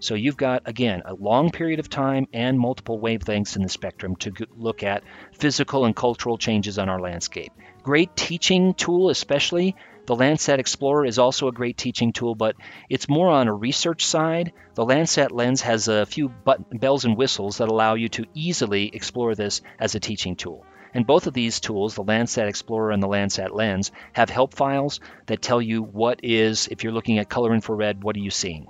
So 0.00 0.14
you've 0.14 0.38
got, 0.38 0.62
again, 0.64 1.02
a 1.04 1.14
long 1.14 1.50
period 1.50 1.78
of 1.78 1.90
time 1.90 2.26
and 2.32 2.58
multiple 2.58 2.98
wavelengths 2.98 3.56
in 3.56 3.62
the 3.62 3.68
spectrum 3.68 4.16
to 4.16 4.32
look 4.56 4.82
at 4.82 5.04
physical 5.32 5.84
and 5.84 5.94
cultural 5.94 6.38
changes 6.38 6.78
on 6.78 6.88
our 6.88 6.98
landscape. 6.98 7.52
Great 7.82 8.16
teaching 8.16 8.72
tool, 8.72 9.10
especially. 9.10 9.76
The 10.06 10.16
Landsat 10.16 10.58
Explorer 10.58 11.04
is 11.04 11.18
also 11.18 11.48
a 11.48 11.52
great 11.52 11.76
teaching 11.76 12.12
tool, 12.12 12.34
but 12.34 12.56
it's 12.88 13.10
more 13.10 13.28
on 13.28 13.46
a 13.46 13.54
research 13.54 14.06
side. 14.06 14.52
The 14.74 14.84
Landsat 14.84 15.30
Lens 15.30 15.60
has 15.60 15.86
a 15.86 16.06
few 16.06 16.30
bells 16.72 17.04
and 17.04 17.16
whistles 17.16 17.58
that 17.58 17.68
allow 17.68 17.94
you 17.94 18.08
to 18.08 18.26
easily 18.34 18.90
explore 18.92 19.34
this 19.34 19.60
as 19.78 19.94
a 19.94 20.00
teaching 20.00 20.34
tool. 20.34 20.64
And 20.92 21.06
both 21.06 21.26
of 21.26 21.34
these 21.34 21.60
tools, 21.60 21.94
the 21.94 22.04
Landsat 22.04 22.48
Explorer 22.48 22.90
and 22.90 23.02
the 23.02 23.08
Landsat 23.08 23.54
Lens, 23.54 23.92
have 24.12 24.30
help 24.30 24.54
files 24.54 25.00
that 25.26 25.42
tell 25.42 25.62
you 25.62 25.82
what 25.82 26.20
is, 26.22 26.68
if 26.68 26.82
you're 26.82 26.92
looking 26.92 27.18
at 27.18 27.28
color 27.28 27.54
infrared, 27.54 28.02
what 28.02 28.16
are 28.16 28.20
you 28.20 28.30
seeing? 28.30 28.66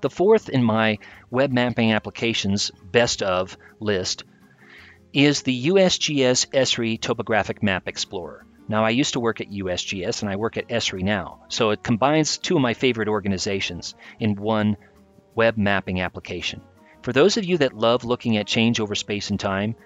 The 0.00 0.10
fourth 0.10 0.48
in 0.48 0.62
my 0.62 0.98
web 1.30 1.52
mapping 1.52 1.92
applications 1.92 2.70
best 2.90 3.22
of 3.22 3.56
list 3.80 4.24
is 5.12 5.42
the 5.42 5.66
USGS 5.66 6.48
ESRI 6.52 7.00
Topographic 7.00 7.62
Map 7.62 7.86
Explorer. 7.86 8.44
Now, 8.66 8.84
I 8.84 8.90
used 8.90 9.12
to 9.12 9.20
work 9.20 9.40
at 9.40 9.50
USGS 9.50 10.22
and 10.22 10.30
I 10.30 10.36
work 10.36 10.56
at 10.56 10.68
ESRI 10.68 11.02
now, 11.02 11.44
so 11.48 11.70
it 11.70 11.82
combines 11.82 12.38
two 12.38 12.56
of 12.56 12.62
my 12.62 12.74
favorite 12.74 13.08
organizations 13.08 13.94
in 14.18 14.36
one 14.36 14.76
web 15.34 15.56
mapping 15.56 16.00
application. 16.00 16.62
For 17.02 17.12
those 17.12 17.36
of 17.36 17.44
you 17.44 17.58
that 17.58 17.74
love 17.74 18.04
looking 18.04 18.36
at 18.38 18.46
change 18.46 18.80
over 18.80 18.94
space 18.94 19.30
and 19.30 19.38
time, 19.38 19.76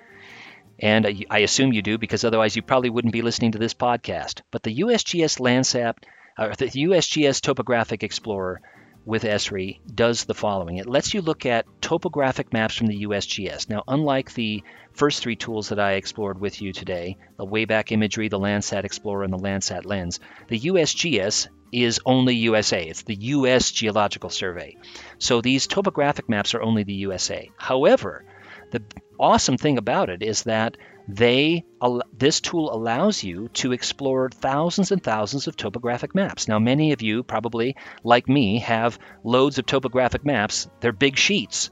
And 0.78 1.24
I 1.30 1.38
assume 1.40 1.72
you 1.72 1.82
do 1.82 1.98
because 1.98 2.24
otherwise 2.24 2.54
you 2.54 2.62
probably 2.62 2.90
wouldn't 2.90 3.12
be 3.12 3.22
listening 3.22 3.52
to 3.52 3.58
this 3.58 3.74
podcast. 3.74 4.42
But 4.50 4.62
the 4.62 4.76
USGS 4.76 5.40
Landsat, 5.40 5.94
or 6.38 6.54
the 6.54 6.66
USGS 6.66 7.40
Topographic 7.40 8.02
Explorer 8.02 8.60
with 9.04 9.22
Esri 9.22 9.80
does 9.92 10.24
the 10.24 10.34
following. 10.34 10.76
It 10.76 10.86
lets 10.86 11.14
you 11.14 11.22
look 11.22 11.46
at 11.46 11.66
topographic 11.80 12.52
maps 12.52 12.76
from 12.76 12.88
the 12.88 13.04
USGS. 13.04 13.70
Now, 13.70 13.82
unlike 13.88 14.34
the 14.34 14.62
first 14.92 15.22
three 15.22 15.34
tools 15.34 15.70
that 15.70 15.80
I 15.80 15.92
explored 15.92 16.38
with 16.38 16.60
you 16.60 16.72
today, 16.72 17.16
the 17.38 17.46
Wayback 17.46 17.90
Imagery, 17.90 18.28
the 18.28 18.38
Landsat 18.38 18.84
Explorer, 18.84 19.24
and 19.24 19.32
the 19.32 19.38
Landsat 19.38 19.86
Lens, 19.86 20.20
the 20.48 20.60
USGS 20.60 21.48
is 21.72 22.00
only 22.04 22.34
USA. 22.36 22.84
It's 22.84 23.02
the 23.02 23.16
US 23.16 23.70
Geological 23.70 24.30
Survey. 24.30 24.76
So 25.18 25.40
these 25.40 25.66
topographic 25.66 26.28
maps 26.28 26.54
are 26.54 26.62
only 26.62 26.82
the 26.82 26.94
USA. 26.94 27.50
However, 27.56 28.24
the 28.70 28.82
awesome 29.18 29.56
thing 29.56 29.78
about 29.78 30.10
it 30.10 30.22
is 30.22 30.44
that 30.44 30.76
they 31.08 31.64
this 32.12 32.40
tool 32.40 32.72
allows 32.72 33.24
you 33.24 33.48
to 33.54 33.72
explore 33.72 34.28
thousands 34.28 34.92
and 34.92 35.02
thousands 35.02 35.46
of 35.46 35.56
topographic 35.56 36.14
maps. 36.14 36.48
Now, 36.48 36.58
many 36.58 36.92
of 36.92 37.00
you 37.00 37.22
probably, 37.22 37.76
like 38.04 38.28
me, 38.28 38.58
have 38.58 38.98
loads 39.24 39.58
of 39.58 39.66
topographic 39.66 40.24
maps. 40.24 40.68
They're 40.80 40.92
big 40.92 41.16
sheets, 41.16 41.70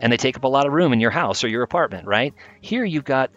and 0.00 0.12
they 0.12 0.16
take 0.16 0.36
up 0.36 0.44
a 0.44 0.48
lot 0.48 0.66
of 0.66 0.72
room 0.72 0.92
in 0.92 1.00
your 1.00 1.12
house 1.12 1.44
or 1.44 1.48
your 1.48 1.62
apartment, 1.62 2.08
right? 2.08 2.34
Here, 2.60 2.84
you've 2.84 3.04
got 3.04 3.30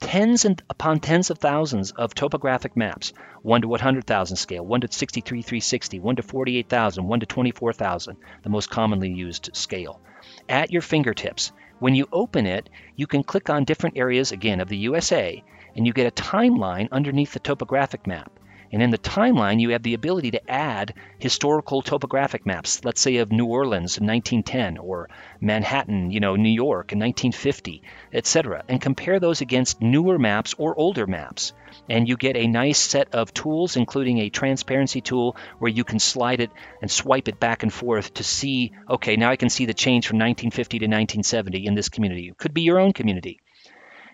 tens 0.00 0.44
and 0.44 0.62
upon 0.68 1.00
tens 1.00 1.30
of 1.30 1.38
thousands 1.38 1.92
of 1.92 2.14
topographic 2.14 2.76
maps, 2.76 3.14
1 3.40 3.62
to 3.62 3.68
100,000 3.68 4.36
scale, 4.36 4.66
1 4.66 4.80
to 4.82 4.92
63,360, 4.92 6.00
1 6.00 6.16
to 6.16 6.22
48,000, 6.22 7.08
1 7.08 7.20
to 7.20 7.26
24,000, 7.26 8.16
the 8.42 8.50
most 8.50 8.68
commonly 8.68 9.10
used 9.10 9.48
scale, 9.54 10.02
at 10.46 10.70
your 10.70 10.82
fingertips. 10.82 11.52
When 11.78 11.94
you 11.94 12.06
open 12.12 12.46
it, 12.46 12.70
you 12.96 13.06
can 13.06 13.24
click 13.24 13.50
on 13.50 13.64
different 13.64 13.98
areas 13.98 14.32
again 14.32 14.60
of 14.60 14.68
the 14.68 14.76
USA 14.78 15.42
and 15.76 15.86
you 15.86 15.92
get 15.92 16.06
a 16.06 16.22
timeline 16.22 16.88
underneath 16.92 17.32
the 17.32 17.40
topographic 17.40 18.06
map. 18.06 18.30
And 18.72 18.82
in 18.82 18.90
the 18.90 18.98
timeline, 18.98 19.60
you 19.60 19.70
have 19.70 19.82
the 19.82 19.94
ability 19.94 20.32
to 20.32 20.50
add 20.50 20.94
historical 21.18 21.82
topographic 21.82 22.44
maps, 22.44 22.84
let's 22.84 23.00
say 23.00 23.16
of 23.16 23.30
New 23.30 23.46
Orleans 23.46 23.98
in 23.98 24.06
1910 24.06 24.78
or 24.78 25.08
Manhattan, 25.40 26.10
you 26.10 26.20
know, 26.20 26.36
New 26.36 26.50
York 26.50 26.92
in 26.92 26.98
1950, 26.98 27.82
etc., 28.12 28.64
and 28.68 28.80
compare 28.80 29.20
those 29.20 29.40
against 29.40 29.80
newer 29.80 30.18
maps 30.18 30.54
or 30.58 30.78
older 30.78 31.06
maps. 31.06 31.52
And 31.88 32.08
you 32.08 32.16
get 32.16 32.36
a 32.36 32.46
nice 32.46 32.78
set 32.78 33.14
of 33.14 33.34
tools, 33.34 33.76
including 33.76 34.18
a 34.18 34.30
transparency 34.30 35.00
tool 35.00 35.36
where 35.58 35.70
you 35.70 35.84
can 35.84 35.98
slide 35.98 36.40
it 36.40 36.50
and 36.80 36.90
swipe 36.90 37.28
it 37.28 37.40
back 37.40 37.62
and 37.62 37.72
forth 37.72 38.14
to 38.14 38.24
see, 38.24 38.72
okay, 38.88 39.16
now 39.16 39.30
I 39.30 39.36
can 39.36 39.50
see 39.50 39.66
the 39.66 39.74
change 39.74 40.06
from 40.06 40.16
1950 40.16 40.78
to 40.78 40.84
1970 40.86 41.66
in 41.66 41.74
this 41.74 41.88
community. 41.88 42.28
It 42.28 42.38
could 42.38 42.54
be 42.54 42.62
your 42.62 42.80
own 42.80 42.92
community 42.92 43.40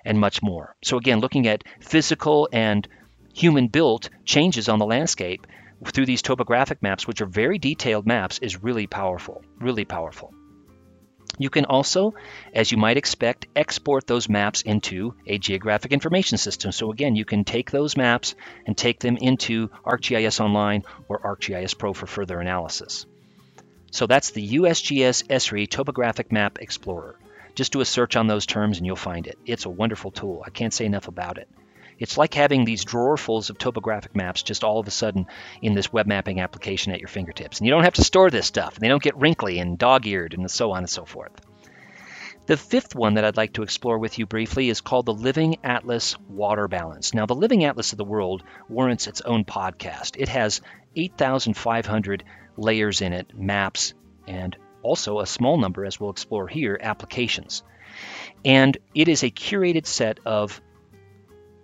and 0.04 0.18
much 0.18 0.42
more. 0.42 0.76
So, 0.82 0.96
again, 0.96 1.20
looking 1.20 1.46
at 1.46 1.64
physical 1.80 2.48
and 2.52 2.86
human 3.40 3.68
built 3.68 4.10
changes 4.24 4.68
on 4.68 4.78
the 4.78 4.86
landscape 4.86 5.46
through 5.86 6.04
these 6.04 6.20
topographic 6.20 6.82
maps, 6.82 7.06
which 7.06 7.22
are 7.22 7.26
very 7.26 7.58
detailed 7.58 8.06
maps, 8.06 8.38
is 8.38 8.62
really 8.62 8.86
powerful, 8.86 9.42
really 9.58 9.86
powerful. 9.86 10.34
You 11.38 11.48
can 11.48 11.64
also, 11.64 12.14
as 12.52 12.70
you 12.70 12.76
might 12.76 12.98
expect, 12.98 13.46
export 13.56 14.06
those 14.06 14.28
maps 14.28 14.60
into 14.60 15.14
a 15.26 15.38
geographic 15.38 15.90
information 15.90 16.36
system. 16.36 16.70
So 16.70 16.92
again, 16.92 17.16
you 17.16 17.24
can 17.24 17.44
take 17.44 17.70
those 17.70 17.96
maps 17.96 18.34
and 18.66 18.76
take 18.76 19.00
them 19.00 19.16
into 19.16 19.68
ArcGIS 19.86 20.40
Online 20.40 20.82
or 21.08 21.20
ArcGIS 21.20 21.78
Pro 21.78 21.94
for 21.94 22.06
further 22.06 22.40
analysis. 22.40 23.06
So 23.90 24.06
that's 24.06 24.32
the 24.32 24.46
USGS 24.58 25.28
ESRI 25.28 25.66
Topographic 25.66 26.30
Map 26.30 26.58
Explorer. 26.60 27.16
Just 27.54 27.72
do 27.72 27.80
a 27.80 27.86
search 27.86 28.16
on 28.16 28.26
those 28.26 28.44
terms 28.44 28.76
and 28.76 28.86
you'll 28.86 28.96
find 28.96 29.26
it. 29.26 29.38
It's 29.46 29.64
a 29.64 29.70
wonderful 29.70 30.10
tool. 30.10 30.42
I 30.44 30.50
can't 30.50 30.74
say 30.74 30.84
enough 30.84 31.08
about 31.08 31.38
it. 31.38 31.48
It's 32.00 32.18
like 32.18 32.34
having 32.34 32.64
these 32.64 32.84
drawerfuls 32.84 33.50
of 33.50 33.58
topographic 33.58 34.16
maps 34.16 34.42
just 34.42 34.64
all 34.64 34.80
of 34.80 34.88
a 34.88 34.90
sudden 34.90 35.26
in 35.62 35.74
this 35.74 35.92
web 35.92 36.06
mapping 36.06 36.40
application 36.40 36.92
at 36.92 36.98
your 36.98 37.08
fingertips. 37.08 37.58
And 37.58 37.66
you 37.66 37.72
don't 37.72 37.84
have 37.84 37.94
to 37.94 38.04
store 38.04 38.30
this 38.30 38.46
stuff. 38.46 38.74
And 38.74 38.82
they 38.82 38.88
don't 38.88 39.02
get 39.02 39.16
wrinkly 39.16 39.58
and 39.58 39.78
dog-eared 39.78 40.34
and 40.34 40.50
so 40.50 40.72
on 40.72 40.78
and 40.78 40.90
so 40.90 41.04
forth. 41.04 41.32
The 42.46 42.56
fifth 42.56 42.96
one 42.96 43.14
that 43.14 43.24
I'd 43.24 43.36
like 43.36 43.52
to 43.52 43.62
explore 43.62 43.98
with 43.98 44.18
you 44.18 44.26
briefly 44.26 44.70
is 44.70 44.80
called 44.80 45.06
the 45.06 45.14
Living 45.14 45.58
Atlas 45.62 46.18
Water 46.28 46.66
Balance. 46.66 47.14
Now, 47.14 47.26
the 47.26 47.34
Living 47.34 47.64
Atlas 47.64 47.92
of 47.92 47.98
the 47.98 48.04
World 48.04 48.42
warrants 48.68 49.06
its 49.06 49.20
own 49.20 49.44
podcast. 49.44 50.16
It 50.18 50.28
has 50.30 50.62
8,500 50.96 52.24
layers 52.56 53.02
in 53.02 53.12
it, 53.12 53.38
maps, 53.38 53.94
and 54.26 54.56
also 54.82 55.20
a 55.20 55.26
small 55.26 55.58
number, 55.58 55.84
as 55.84 56.00
we'll 56.00 56.10
explore 56.10 56.48
here, 56.48 56.78
applications. 56.80 57.62
And 58.44 58.76
it 58.94 59.08
is 59.08 59.22
a 59.22 59.30
curated 59.30 59.86
set 59.86 60.18
of 60.24 60.60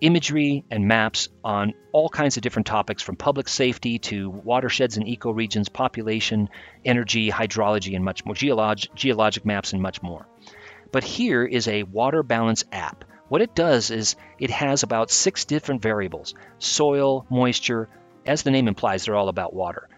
imagery 0.01 0.65
and 0.71 0.87
maps 0.87 1.29
on 1.43 1.73
all 1.93 2.09
kinds 2.09 2.37
of 2.37 2.43
different 2.43 2.67
topics 2.67 3.03
from 3.03 3.17
public 3.17 3.49
safety 3.49 3.99
to 3.99 4.31
watersheds 4.31 4.97
and 4.97 5.07
ecoregions, 5.07 5.73
population, 5.73 6.49
energy, 6.85 7.31
hydrology, 7.31 7.97
and 7.97 8.05
much 8.05 8.25
more, 8.25 8.35
geolog- 8.35 8.95
geologic 8.95 9.47
maps, 9.47 9.73
and 9.73 9.81
much 9.81 10.03
more. 10.03 10.29
But 10.93 11.05
here 11.05 11.45
is 11.45 11.69
a 11.69 11.83
water 11.85 12.23
balance 12.23 12.65
app. 12.73 13.05
What 13.29 13.43
it 13.43 13.55
does 13.55 13.91
is 13.91 14.17
it 14.39 14.51
has 14.51 14.83
about 14.83 15.11
six 15.11 15.45
different 15.45 15.83
variables 15.83 16.35
soil, 16.59 17.27
moisture, 17.31 17.89
as 18.25 18.43
the 18.43 18.51
name 18.51 18.69
implies, 18.69 19.05
they're 19.05 19.17
all 19.17 19.29
about 19.29 19.55
water, 19.55 19.89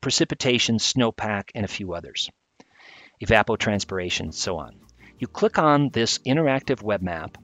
precipitation, 0.00 0.76
snowpack, 0.76 1.50
and 1.54 1.64
a 1.64 1.68
few 1.68 1.94
others, 1.94 2.30
evapotranspiration, 3.22 4.34
so 4.34 4.58
on. 4.58 4.80
You 5.18 5.26
click 5.26 5.58
on 5.58 5.90
this 5.90 6.18
interactive 6.18 6.82
web 6.82 7.02
map 7.02 7.36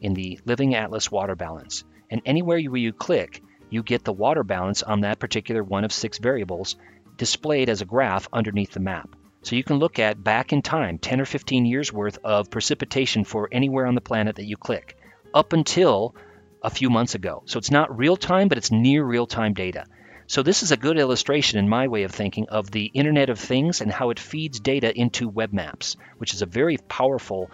in 0.00 0.14
the 0.14 0.38
Living 0.44 0.74
Atlas 0.74 1.10
water 1.10 1.34
balance. 1.34 1.84
And 2.10 2.22
anywhere 2.24 2.60
where 2.62 2.80
you 2.80 2.92
click, 2.92 3.42
you 3.70 3.82
get 3.82 4.04
the 4.04 4.12
water 4.12 4.44
balance 4.44 4.82
on 4.82 5.00
that 5.00 5.18
particular 5.18 5.62
one 5.62 5.84
of 5.84 5.92
six 5.92 6.18
variables 6.18 6.76
displayed 7.16 7.68
as 7.68 7.80
a 7.80 7.86
graph 7.86 8.28
underneath 8.32 8.72
the 8.72 8.80
map. 8.80 9.08
So 9.42 9.56
you 9.56 9.64
can 9.64 9.78
look 9.78 9.98
at 9.98 10.22
back 10.22 10.52
in 10.52 10.62
time, 10.62 10.98
10 10.98 11.20
or 11.20 11.24
15 11.24 11.66
years 11.66 11.92
worth 11.92 12.18
of 12.24 12.50
precipitation 12.50 13.24
for 13.24 13.48
anywhere 13.50 13.86
on 13.86 13.94
the 13.94 14.00
planet 14.00 14.36
that 14.36 14.46
you 14.46 14.56
click, 14.56 14.96
up 15.32 15.52
until 15.52 16.14
a 16.62 16.70
few 16.70 16.90
months 16.90 17.14
ago. 17.14 17.42
So 17.46 17.58
it's 17.58 17.70
not 17.70 17.96
real 17.96 18.16
time, 18.16 18.48
but 18.48 18.58
it's 18.58 18.72
near 18.72 19.04
real 19.04 19.26
time 19.26 19.54
data. 19.54 19.84
So 20.26 20.42
this 20.42 20.64
is 20.64 20.72
a 20.72 20.76
good 20.76 20.98
illustration, 20.98 21.60
in 21.60 21.68
my 21.68 21.86
way 21.86 22.02
of 22.02 22.10
thinking, 22.10 22.48
of 22.48 22.70
the 22.72 22.86
Internet 22.86 23.30
of 23.30 23.38
Things 23.38 23.80
and 23.80 23.92
how 23.92 24.10
it 24.10 24.18
feeds 24.18 24.58
data 24.58 24.92
into 24.92 25.28
web 25.28 25.52
maps, 25.52 25.96
which 26.18 26.34
is 26.34 26.42
a 26.42 26.46
very 26.46 26.78
powerful 26.78 27.48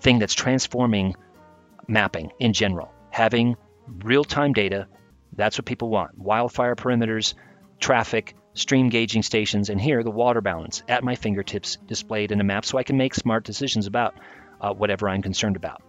thing 0.00 0.18
that's 0.18 0.34
transforming 0.34 1.14
mapping 1.88 2.32
in 2.38 2.52
general, 2.52 2.92
having 3.10 3.56
real 3.86 4.24
time 4.24 4.52
data. 4.52 4.86
That's 5.34 5.58
what 5.58 5.66
people 5.66 5.88
want. 5.88 6.18
Wildfire 6.18 6.76
perimeters, 6.76 7.34
traffic, 7.80 8.34
stream 8.54 8.88
gauging 8.88 9.22
stations, 9.22 9.70
and 9.70 9.80
here 9.80 10.02
the 10.02 10.10
water 10.10 10.40
balance 10.40 10.82
at 10.88 11.04
my 11.04 11.14
fingertips 11.14 11.76
displayed 11.86 12.32
in 12.32 12.40
a 12.40 12.44
map 12.44 12.64
so 12.64 12.78
I 12.78 12.82
can 12.82 12.96
make 12.96 13.14
smart 13.14 13.44
decisions 13.44 13.86
about 13.86 14.14
uh, 14.60 14.72
whatever 14.72 15.08
I'm 15.08 15.22
concerned 15.22 15.56
about. 15.56 15.82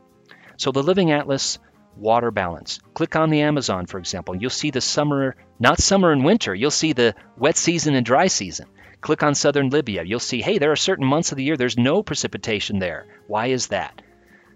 So 0.58 0.72
the 0.72 0.84
Living 0.84 1.12
Atlas 1.12 1.60
water 1.96 2.32
balance. 2.32 2.80
Click 2.94 3.16
on 3.16 3.30
the 3.30 3.42
Amazon, 3.42 3.86
for 3.86 3.98
example. 4.00 4.36
You'll 4.36 4.50
see 4.50 4.72
the 4.72 4.82
summer, 4.82 5.36
not 5.60 5.80
summer 5.80 6.12
and 6.12 6.24
winter, 6.24 6.54
you'll 6.54 6.72
see 6.72 6.94
the 6.94 7.16
wet 7.38 7.58
season 7.58 7.96
and 7.96 8.06
dry 8.06 8.28
season. 8.28 8.68
Click 9.02 9.22
on 9.22 9.36
southern 9.36 9.70
Libya. 9.70 10.04
You'll 10.04 10.20
see, 10.20 10.42
hey, 10.42 10.60
there 10.60 10.72
are 10.72 10.78
certain 10.78 11.06
months 11.06 11.32
of 11.32 11.38
the 11.38 11.44
year 11.44 11.58
there's 11.58 11.78
no 11.78 12.04
precipitation 12.04 12.80
there. 12.80 13.06
Why 13.28 13.48
is 13.48 13.68
that? 13.68 14.02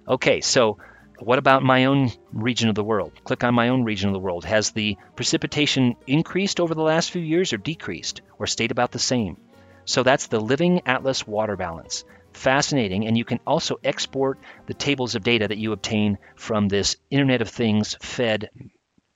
Okay, 0.08 0.40
so 0.40 0.78
what 1.20 1.40
about 1.40 1.64
my 1.64 1.86
own 1.86 2.12
region 2.32 2.70
of 2.70 2.76
the 2.76 2.84
world? 2.84 3.12
Click 3.24 3.44
on 3.44 3.56
my 3.56 3.70
own 3.70 3.84
region 3.84 4.10
of 4.10 4.14
the 4.14 4.20
world. 4.20 4.46
Has 4.46 4.72
the 4.72 4.98
precipitation 5.16 5.96
increased 6.06 6.60
over 6.60 6.76
the 6.76 6.82
last 6.82 7.12
few 7.12 7.22
years 7.22 7.54
or 7.54 7.58
decreased 7.58 8.22
or 8.38 8.48
stayed 8.48 8.72
about 8.72 8.92
the 8.92 9.00
same? 9.00 9.38
So 9.86 10.04
that's 10.04 10.28
the 10.28 10.40
Living 10.40 10.82
Atlas 10.86 11.26
Water 11.26 11.56
Balance. 11.56 12.04
Fascinating, 12.34 13.08
and 13.08 13.18
you 13.18 13.26
can 13.26 13.40
also 13.48 13.78
export 13.84 14.38
the 14.68 14.74
tables 14.74 15.16
of 15.16 15.24
data 15.24 15.48
that 15.48 15.58
you 15.58 15.72
obtain 15.72 16.20
from 16.36 16.68
this 16.68 16.98
Internet 17.10 17.42
of 17.42 17.50
Things 17.50 17.96
fed 18.02 18.50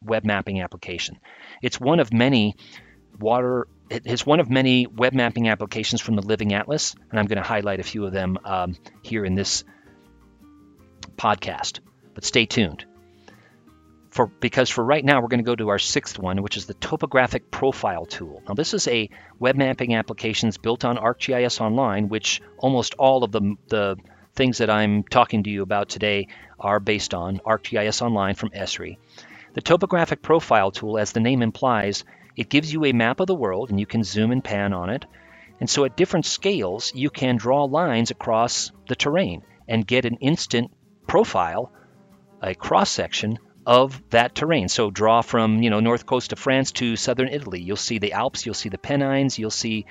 web 0.03 0.23
mapping 0.25 0.61
application. 0.61 1.19
It's 1.61 1.79
one 1.79 1.99
of 1.99 2.11
many 2.11 2.55
water 3.19 3.67
it's 3.89 4.25
one 4.25 4.39
of 4.39 4.49
many 4.49 4.87
web 4.87 5.13
mapping 5.13 5.49
applications 5.49 5.99
from 5.99 6.15
the 6.15 6.21
Living 6.21 6.53
Atlas, 6.53 6.95
and 7.11 7.19
I'm 7.19 7.25
going 7.25 7.41
to 7.41 7.47
highlight 7.47 7.81
a 7.81 7.83
few 7.83 8.05
of 8.05 8.13
them 8.13 8.39
um, 8.45 8.77
here 9.03 9.25
in 9.25 9.35
this 9.35 9.65
podcast 11.17 11.81
but 12.13 12.25
stay 12.25 12.45
tuned. 12.45 12.85
For, 14.09 14.27
because 14.27 14.69
for 14.69 14.83
right 14.83 15.05
now, 15.05 15.21
we're 15.21 15.29
going 15.29 15.39
to 15.39 15.49
go 15.49 15.55
to 15.55 15.69
our 15.69 15.79
sixth 15.79 16.19
one, 16.19 16.41
which 16.41 16.57
is 16.57 16.65
the 16.65 16.73
topographic 16.73 17.49
profile 17.49 18.05
tool. 18.05 18.43
Now, 18.45 18.55
this 18.55 18.73
is 18.73 18.87
a 18.89 19.09
web 19.39 19.55
mapping 19.55 19.95
application 19.95 20.51
built 20.61 20.83
on 20.83 20.97
ArcGIS 20.97 21.61
Online, 21.61 22.09
which 22.09 22.41
almost 22.57 22.93
all 22.95 23.23
of 23.23 23.31
the, 23.31 23.55
the 23.69 23.95
things 24.35 24.57
that 24.57 24.69
I'm 24.69 25.03
talking 25.03 25.43
to 25.43 25.49
you 25.49 25.61
about 25.61 25.87
today 25.87 26.27
are 26.59 26.81
based 26.81 27.13
on 27.13 27.39
ArcGIS 27.39 28.01
Online 28.01 28.35
from 28.35 28.49
Esri. 28.49 28.97
The 29.53 29.61
topographic 29.61 30.21
profile 30.21 30.71
tool, 30.71 30.97
as 30.97 31.13
the 31.13 31.19
name 31.21 31.41
implies, 31.41 32.03
it 32.35 32.49
gives 32.49 32.71
you 32.71 32.85
a 32.85 32.93
map 32.93 33.19
of 33.21 33.27
the 33.27 33.35
world 33.35 33.69
and 33.69 33.79
you 33.79 33.85
can 33.85 34.03
zoom 34.03 34.31
and 34.31 34.43
pan 34.43 34.73
on 34.73 34.89
it. 34.89 35.05
And 35.59 35.69
so 35.69 35.85
at 35.85 35.95
different 35.95 36.25
scales, 36.25 36.91
you 36.95 37.09
can 37.09 37.37
draw 37.37 37.65
lines 37.65 38.11
across 38.11 38.71
the 38.87 38.95
terrain 38.95 39.43
and 39.67 39.87
get 39.87 40.05
an 40.05 40.15
instant 40.15 40.71
profile 41.07 41.71
a 42.41 42.55
cross 42.55 42.89
section 42.89 43.39
of 43.65 44.01
that 44.09 44.33
terrain. 44.33 44.67
So 44.67 44.89
draw 44.89 45.21
from 45.21 45.61
you 45.61 45.69
know 45.69 45.79
north 45.79 46.05
coast 46.05 46.33
of 46.33 46.39
France 46.39 46.71
to 46.73 46.95
southern 46.95 47.27
Italy. 47.27 47.61
You'll 47.61 47.77
see 47.77 47.99
the 47.99 48.13
Alps, 48.13 48.45
you'll 48.45 48.55
see 48.55 48.69
the 48.69 48.77
Pennines, 48.77 49.37
you'll 49.37 49.51
see 49.51 49.85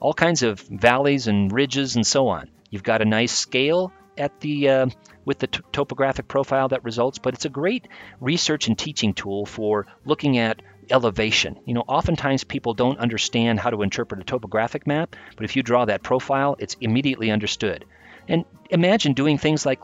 all 0.00 0.14
kinds 0.14 0.42
of 0.42 0.60
valleys 0.60 1.28
and 1.28 1.52
ridges 1.52 1.96
and 1.96 2.06
so 2.06 2.28
on. 2.28 2.50
You've 2.70 2.82
got 2.82 3.02
a 3.02 3.04
nice 3.04 3.32
scale 3.32 3.92
at 4.18 4.40
the 4.40 4.68
uh, 4.68 4.86
with 5.24 5.38
the 5.38 5.46
t- 5.46 5.60
topographic 5.72 6.28
profile 6.28 6.68
that 6.68 6.84
results, 6.84 7.18
but 7.18 7.34
it's 7.34 7.44
a 7.44 7.50
great 7.50 7.88
research 8.20 8.68
and 8.68 8.78
teaching 8.78 9.14
tool 9.14 9.46
for 9.46 9.86
looking 10.04 10.38
at 10.38 10.60
elevation. 10.90 11.58
You 11.64 11.74
know, 11.74 11.84
oftentimes 11.86 12.44
people 12.44 12.74
don't 12.74 12.98
understand 12.98 13.58
how 13.60 13.70
to 13.70 13.82
interpret 13.82 14.20
a 14.20 14.24
topographic 14.24 14.86
map, 14.86 15.16
but 15.36 15.44
if 15.44 15.56
you 15.56 15.62
draw 15.62 15.84
that 15.86 16.02
profile, 16.02 16.56
it's 16.58 16.76
immediately 16.80 17.30
understood. 17.30 17.84
And 18.28 18.44
imagine 18.70 19.14
doing 19.14 19.38
things 19.38 19.64
like 19.64 19.80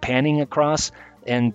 panning 0.00 0.40
across 0.40 0.92
and 1.26 1.54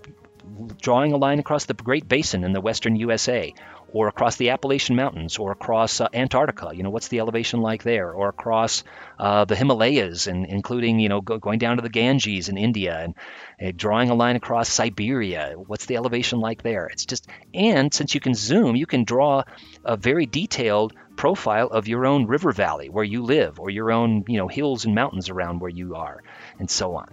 drawing 0.81 1.13
a 1.13 1.17
line 1.17 1.39
across 1.39 1.65
the 1.65 1.73
Great 1.73 2.07
Basin 2.07 2.43
in 2.43 2.53
the 2.53 2.61
western 2.61 2.95
USA, 2.95 3.53
or 3.91 4.07
across 4.07 4.35
the 4.35 4.49
Appalachian 4.49 4.95
Mountains, 4.95 5.37
or 5.37 5.51
across 5.51 5.99
uh, 5.99 6.07
Antarctica. 6.13 6.71
You 6.73 6.83
know, 6.83 6.89
what's 6.89 7.07
the 7.07 7.19
elevation 7.19 7.61
like 7.61 7.83
there? 7.83 8.11
Or 8.11 8.29
across 8.29 8.83
uh, 9.17 9.45
the 9.45 9.55
Himalayas, 9.55 10.27
and 10.27 10.45
including 10.45 10.99
you 10.99 11.09
know 11.09 11.21
go, 11.21 11.37
going 11.37 11.59
down 11.59 11.77
to 11.77 11.81
the 11.81 11.89
Ganges 11.89 12.49
in 12.49 12.57
India, 12.57 12.99
and 12.99 13.15
uh, 13.61 13.71
drawing 13.75 14.09
a 14.09 14.15
line 14.15 14.35
across 14.35 14.69
Siberia. 14.69 15.53
What's 15.55 15.85
the 15.85 15.97
elevation 15.97 16.39
like 16.39 16.61
there? 16.61 16.87
It's 16.87 17.05
just 17.05 17.27
and 17.53 17.93
since 17.93 18.13
you 18.13 18.19
can 18.21 18.33
zoom, 18.33 18.75
you 18.75 18.85
can 18.85 19.03
draw 19.03 19.43
a 19.83 19.97
very 19.97 20.25
detailed 20.25 20.93
profile 21.15 21.67
of 21.67 21.87
your 21.87 22.05
own 22.05 22.27
river 22.27 22.51
valley 22.51 22.89
where 22.89 23.03
you 23.03 23.23
live, 23.23 23.59
or 23.59 23.69
your 23.69 23.91
own 23.91 24.23
you 24.27 24.37
know 24.37 24.47
hills 24.47 24.85
and 24.85 24.95
mountains 24.95 25.29
around 25.29 25.59
where 25.59 25.69
you 25.69 25.95
are, 25.95 26.23
and 26.59 26.69
so 26.69 26.95
on. 26.95 27.07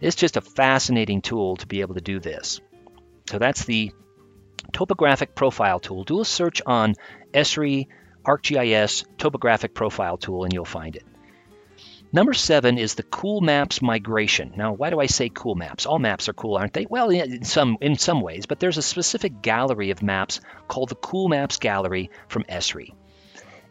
It's 0.00 0.16
just 0.16 0.36
a 0.36 0.40
fascinating 0.40 1.22
tool 1.22 1.56
to 1.56 1.66
be 1.66 1.80
able 1.80 1.94
to 1.94 2.00
do 2.00 2.20
this. 2.20 2.60
So 3.30 3.38
that's 3.38 3.64
the 3.64 3.92
topographic 4.72 5.34
profile 5.34 5.80
tool. 5.80 6.04
Do 6.04 6.20
a 6.20 6.24
search 6.24 6.62
on 6.64 6.94
Esri 7.32 7.88
ArcGIS 8.24 9.06
topographic 9.18 9.74
profile 9.74 10.16
tool 10.16 10.44
and 10.44 10.52
you'll 10.52 10.64
find 10.64 10.96
it. 10.96 11.04
Number 12.12 12.34
seven 12.34 12.78
is 12.78 12.94
the 12.94 13.02
Cool 13.02 13.40
Maps 13.40 13.82
migration. 13.82 14.52
Now, 14.56 14.72
why 14.72 14.90
do 14.90 15.00
I 15.00 15.06
say 15.06 15.28
cool 15.28 15.54
maps? 15.54 15.86
All 15.86 15.98
maps 15.98 16.28
are 16.28 16.32
cool, 16.32 16.56
aren't 16.56 16.72
they? 16.72 16.86
Well, 16.88 17.10
in 17.10 17.44
some 17.44 17.78
in 17.80 17.98
some 17.98 18.20
ways, 18.20 18.46
but 18.46 18.60
there's 18.60 18.78
a 18.78 18.82
specific 18.82 19.42
gallery 19.42 19.90
of 19.90 20.02
maps 20.02 20.40
called 20.68 20.88
the 20.88 20.94
Cool 20.94 21.28
Maps 21.28 21.58
Gallery 21.58 22.10
from 22.28 22.44
Esri. 22.44 22.92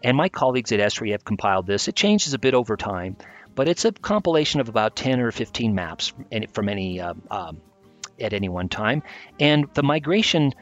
And 0.04 0.18
my 0.18 0.30
colleagues 0.30 0.72
at 0.74 0.80
Esri 0.80 1.12
have 1.12 1.26
compiled 1.26 1.66
this. 1.66 1.88
It 1.88 1.96
changes 1.96 2.34
a 2.34 2.40
bit 2.40 2.54
over 2.54 2.76
time, 2.78 3.16
but 3.56 3.68
it's 3.68 3.86
a 3.86 3.92
compilation 3.92 4.60
of 4.60 4.70
about 4.70 4.96
10 4.96 5.20
or 5.20 5.32
15 5.32 5.74
maps 5.74 6.14
from 6.52 6.70
any 6.70 7.00
uh, 7.00 7.14
um, 7.32 7.62
at 8.20 8.34
any 8.34 8.50
one 8.50 8.70
time. 8.70 9.04
And 9.40 9.68
the 9.74 9.84
migration 9.84 10.54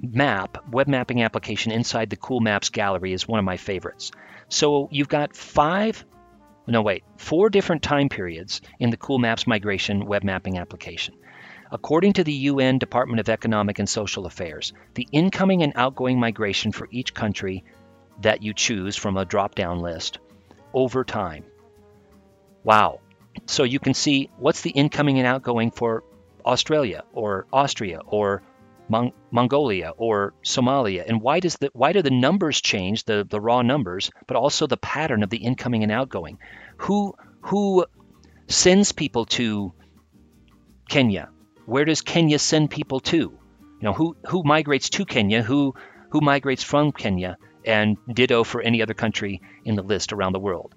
map, 0.00 0.64
web 0.70 0.88
mapping 0.88 1.22
application 1.22 1.72
inside 1.72 2.10
the 2.10 2.16
Cool 2.16 2.40
Maps 2.40 2.68
gallery 2.68 3.12
is 3.12 3.26
one 3.26 3.38
of 3.38 3.44
my 3.44 3.56
favorites. 3.56 4.12
So 4.48 4.88
you've 4.90 5.08
got 5.08 5.36
five, 5.36 6.04
no 6.66 6.82
wait, 6.82 7.04
four 7.16 7.50
different 7.50 7.82
time 7.82 8.08
periods 8.08 8.60
in 8.78 8.90
the 8.90 8.96
Cool 8.96 9.18
Maps 9.18 9.46
migration 9.46 10.06
web 10.06 10.24
mapping 10.24 10.58
application. 10.58 11.14
According 11.72 12.14
to 12.14 12.24
the 12.24 12.32
UN 12.32 12.78
Department 12.78 13.20
of 13.20 13.28
Economic 13.28 13.78
and 13.78 13.88
Social 13.88 14.26
Affairs, 14.26 14.72
the 14.94 15.06
incoming 15.12 15.62
and 15.62 15.72
outgoing 15.76 16.18
migration 16.18 16.72
for 16.72 16.88
each 16.90 17.14
country 17.14 17.64
that 18.22 18.42
you 18.42 18.52
choose 18.52 18.96
from 18.96 19.16
a 19.16 19.24
drop 19.24 19.54
down 19.54 19.78
list 19.78 20.18
over 20.74 21.04
time. 21.04 21.44
Wow. 22.64 23.00
So 23.46 23.64
you 23.64 23.78
can 23.78 23.94
see 23.94 24.30
what's 24.38 24.60
the 24.60 24.70
incoming 24.70 25.18
and 25.18 25.26
outgoing 25.26 25.70
for 25.70 26.04
Australia 26.44 27.04
or 27.12 27.46
Austria 27.52 28.00
or 28.06 28.42
Mon- 28.88 29.12
Mongolia 29.30 29.92
or 29.96 30.34
Somalia? 30.44 31.04
And 31.06 31.22
why 31.22 31.40
does 31.40 31.56
the 31.56 31.70
why 31.72 31.92
do 31.92 32.02
the 32.02 32.10
numbers 32.10 32.60
change, 32.60 33.04
the, 33.04 33.26
the 33.28 33.40
raw 33.40 33.62
numbers, 33.62 34.10
but 34.26 34.36
also 34.36 34.66
the 34.66 34.76
pattern 34.76 35.22
of 35.22 35.30
the 35.30 35.38
incoming 35.38 35.82
and 35.82 35.92
outgoing? 35.92 36.38
Who 36.78 37.14
who 37.42 37.86
sends 38.48 38.92
people 38.92 39.26
to 39.26 39.72
Kenya? 40.88 41.30
Where 41.66 41.84
does 41.84 42.00
Kenya 42.00 42.38
send 42.38 42.70
people 42.70 43.00
to? 43.00 43.16
You 43.16 43.38
know, 43.80 43.92
who 43.92 44.16
who 44.26 44.42
migrates 44.42 44.90
to 44.90 45.04
Kenya? 45.04 45.42
Who 45.42 45.74
who 46.10 46.20
migrates 46.20 46.64
from 46.64 46.92
Kenya? 46.92 47.38
And 47.64 47.98
ditto 48.12 48.42
for 48.42 48.62
any 48.62 48.82
other 48.82 48.94
country 48.94 49.42
in 49.64 49.76
the 49.76 49.82
list 49.82 50.12
around 50.12 50.32
the 50.32 50.40
world. 50.40 50.74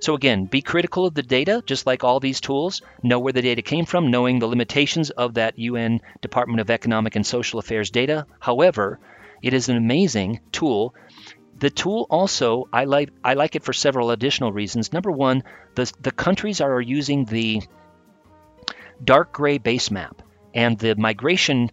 So 0.00 0.14
again, 0.14 0.44
be 0.44 0.62
critical 0.62 1.06
of 1.06 1.14
the 1.14 1.22
data, 1.22 1.62
just 1.66 1.86
like 1.86 2.04
all 2.04 2.20
these 2.20 2.40
tools. 2.40 2.82
Know 3.02 3.18
where 3.18 3.32
the 3.32 3.42
data 3.42 3.62
came 3.62 3.84
from, 3.84 4.10
knowing 4.10 4.38
the 4.38 4.46
limitations 4.46 5.10
of 5.10 5.34
that 5.34 5.58
UN 5.58 6.00
Department 6.20 6.60
of 6.60 6.70
Economic 6.70 7.16
and 7.16 7.26
Social 7.26 7.58
Affairs 7.58 7.90
data. 7.90 8.26
However, 8.38 9.00
it 9.42 9.54
is 9.54 9.68
an 9.68 9.76
amazing 9.76 10.40
tool. 10.52 10.94
The 11.58 11.70
tool 11.70 12.06
also, 12.10 12.68
I 12.72 12.84
like, 12.84 13.10
I 13.24 13.34
like 13.34 13.56
it 13.56 13.64
for 13.64 13.72
several 13.72 14.12
additional 14.12 14.52
reasons. 14.52 14.92
Number 14.92 15.10
one, 15.10 15.42
the, 15.74 15.92
the 16.00 16.12
countries 16.12 16.60
are 16.60 16.80
using 16.80 17.24
the 17.24 17.62
dark 19.02 19.32
gray 19.32 19.58
base 19.58 19.90
map, 19.90 20.22
and 20.54 20.78
the 20.78 20.94
migration 20.94 21.70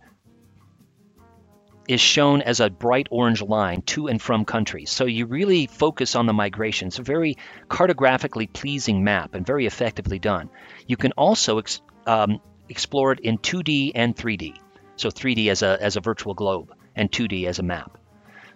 is 1.88 2.02
shown 2.02 2.42
as 2.42 2.60
a 2.60 2.70
bright 2.70 3.08
orange 3.12 3.42
line 3.42 3.82
to 3.84 4.08
and 4.08 4.22
from 4.22 4.46
countries. 4.46 4.92
So 4.92 5.06
you 5.06 5.26
really 5.26 5.68
focus 5.68 6.16
on 6.16 6.26
the 6.26 6.34
migration. 6.34 6.88
It's 6.88 7.00
a 7.00 7.04
very 7.04 7.38
cartographically 7.70 8.52
pleasing 8.52 9.04
map 9.04 9.36
and 9.36 9.46
very 9.46 9.66
effectively 9.66 10.20
done. 10.20 10.50
You 10.88 10.98
can 10.98 11.12
also 11.14 11.60
ex, 11.60 11.82
um, 12.06 12.40
explore 12.70 13.12
it 13.12 13.20
in 13.20 13.38
2D 13.38 13.92
and 13.96 14.16
3D. 14.16 14.58
So 14.96 15.10
3D 15.10 15.50
as 15.50 15.62
a, 15.62 15.78
as 15.80 15.96
a 15.96 16.02
virtual 16.02 16.34
globe 16.34 16.74
and 16.96 17.12
2D 17.12 17.46
as 17.46 17.60
a 17.60 17.64
map. 17.64 17.98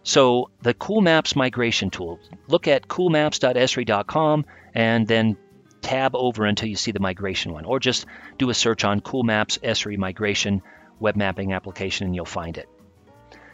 So 0.03 0.49
the 0.61 0.73
Cool 0.73 1.01
Maps 1.01 1.35
migration 1.35 1.89
tool, 1.89 2.19
look 2.47 2.67
at 2.67 2.87
coolmaps.esri.com 2.87 4.45
and 4.73 5.07
then 5.07 5.37
tab 5.81 6.15
over 6.15 6.45
until 6.45 6.69
you 6.69 6.75
see 6.75 6.91
the 6.91 6.99
migration 6.99 7.53
one, 7.53 7.65
or 7.65 7.79
just 7.79 8.05
do 8.37 8.49
a 8.49 8.53
search 8.53 8.83
on 8.83 9.01
Cool 9.01 9.23
Maps 9.23 9.57
Esri 9.59 9.97
migration 9.97 10.61
web 10.99 11.15
mapping 11.15 11.53
application 11.53 12.07
and 12.07 12.15
you'll 12.15 12.25
find 12.25 12.57
it. 12.57 12.67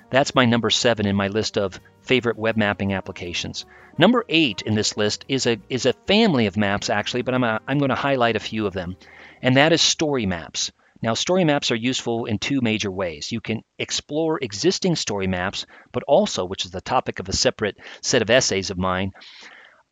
That's 0.10 0.36
my 0.36 0.46
number 0.46 0.70
seven 0.70 1.08
in 1.08 1.16
my 1.16 1.28
list 1.28 1.58
of 1.58 1.80
favorite 2.02 2.38
web 2.38 2.58
mapping 2.58 2.94
applications. 2.94 3.66
Number 3.98 4.24
eight 4.30 4.62
in 4.62 4.76
this 4.76 4.98
list 4.98 5.26
is 5.28 5.48
a, 5.48 5.60
is 5.70 5.86
a 5.86 5.94
family 5.94 6.46
of 6.46 6.58
maps, 6.58 6.90
actually, 6.90 7.24
but 7.24 7.34
I'm, 7.34 7.44
a, 7.44 7.60
I'm 7.68 7.80
going 7.80 7.90
to 7.90 7.96
highlight 7.96 8.36
a 8.36 8.40
few 8.40 8.68
of 8.68 8.74
them, 8.74 8.98
and 9.42 9.58
that 9.58 9.74
is 9.74 9.82
story 9.82 10.26
maps. 10.26 10.72
Now, 11.02 11.14
story 11.14 11.44
maps 11.44 11.72
are 11.72 11.76
useful 11.76 12.26
in 12.26 12.40
two 12.40 12.62
major 12.62 12.92
ways. 12.92 13.32
You 13.32 13.42
can 13.42 13.64
explore 13.78 14.40
existing 14.42 14.96
story 14.96 15.28
maps, 15.28 15.66
but 15.92 16.04
also, 16.04 16.46
which 16.46 16.66
is 16.66 16.72
the 16.72 16.82
topic 16.82 17.20
of 17.20 17.30
a 17.30 17.34
separate 17.34 17.78
set 18.02 18.22
of 18.22 18.30
essays 18.30 18.70
of 18.70 18.78
mine, 18.78 19.12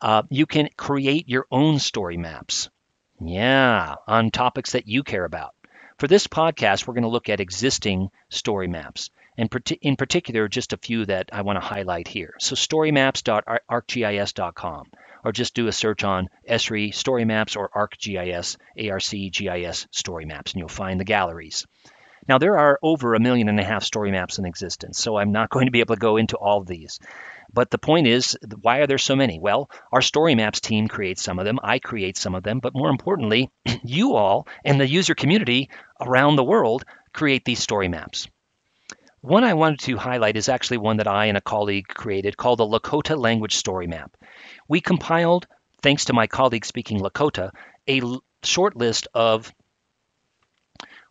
uh, 0.01 0.23
you 0.29 0.45
can 0.45 0.69
create 0.77 1.29
your 1.29 1.45
own 1.51 1.79
story 1.79 2.17
maps. 2.17 2.69
Yeah, 3.21 3.95
on 4.07 4.31
topics 4.31 4.71
that 4.71 4.87
you 4.87 5.03
care 5.03 5.25
about. 5.25 5.53
For 5.97 6.07
this 6.07 6.27
podcast, 6.27 6.87
we're 6.87 6.95
going 6.95 7.03
to 7.03 7.09
look 7.09 7.29
at 7.29 7.39
existing 7.39 8.09
story 8.29 8.67
maps 8.67 9.09
and 9.37 9.49
in 9.81 9.95
particular, 9.95 10.47
just 10.47 10.73
a 10.73 10.77
few 10.77 11.05
that 11.05 11.29
I 11.31 11.41
want 11.41 11.57
to 11.57 11.65
highlight 11.65 12.07
here. 12.07 12.35
So 12.39 12.55
storymaps.arcgis.com, 12.55 14.85
or 15.23 15.31
just 15.31 15.55
do 15.55 15.67
a 15.67 15.71
search 15.71 16.03
on 16.03 16.29
Esri 16.47 16.89
StoryMaps 16.89 17.57
or 17.57 17.69
ArcGIS, 17.69 18.57
ARCGIS 18.77 19.87
Story 19.91 20.25
Maps, 20.25 20.53
and 20.53 20.59
you'll 20.59 20.69
find 20.69 20.99
the 20.99 21.05
galleries. 21.05 21.65
Now, 22.27 22.37
there 22.37 22.57
are 22.57 22.79
over 22.81 23.15
a 23.15 23.19
million 23.19 23.49
and 23.49 23.59
a 23.59 23.65
half 23.65 23.83
story 23.83 24.11
maps 24.11 24.39
in 24.39 24.45
existence, 24.45 24.97
so 24.97 25.17
I'm 25.17 25.31
not 25.31 25.49
going 25.49 25.65
to 25.65 25.71
be 25.71 25.81
able 25.81 25.95
to 25.95 25.99
go 25.99 26.17
into 26.17 26.37
all 26.37 26.61
of 26.61 26.67
these. 26.67 26.99
But 27.51 27.69
the 27.69 27.77
point 27.77 28.07
is, 28.07 28.37
why 28.61 28.79
are 28.79 28.87
there 28.87 28.97
so 28.97 29.15
many? 29.15 29.39
Well, 29.39 29.69
our 29.91 30.01
story 30.01 30.33
maps 30.33 30.59
team 30.59 30.87
creates 30.87 31.21
some 31.21 31.37
of 31.37 31.45
them, 31.45 31.59
I 31.61 31.79
create 31.79 32.17
some 32.17 32.33
of 32.33 32.43
them, 32.43 32.59
but 32.59 32.75
more 32.75 32.89
importantly, 32.89 33.51
you 33.83 34.15
all 34.15 34.47
and 34.63 34.79
the 34.79 34.87
user 34.87 35.15
community 35.15 35.69
around 35.99 36.35
the 36.35 36.43
world 36.43 36.83
create 37.13 37.45
these 37.45 37.59
story 37.59 37.89
maps. 37.89 38.27
One 39.23 39.45
I 39.45 39.53
wanted 39.53 39.79
to 39.85 39.95
highlight 39.95 40.35
is 40.35 40.49
actually 40.49 40.79
one 40.79 40.97
that 40.97 41.07
I 41.07 41.27
and 41.27 41.37
a 41.37 41.41
colleague 41.41 41.87
created 41.87 42.35
called 42.35 42.59
the 42.59 42.67
Lakota 42.67 43.17
Language 43.17 43.55
Story 43.55 43.87
Map. 43.87 44.17
We 44.67 44.81
compiled, 44.81 45.47
thanks 45.81 46.03
to 46.05 46.13
my 46.13 46.27
colleague 46.27 46.65
speaking 46.65 46.99
Lakota, 46.99 47.51
a 47.87 48.01
l- 48.01 48.21
short 48.43 48.75
list 48.75 49.07
of 49.13 49.53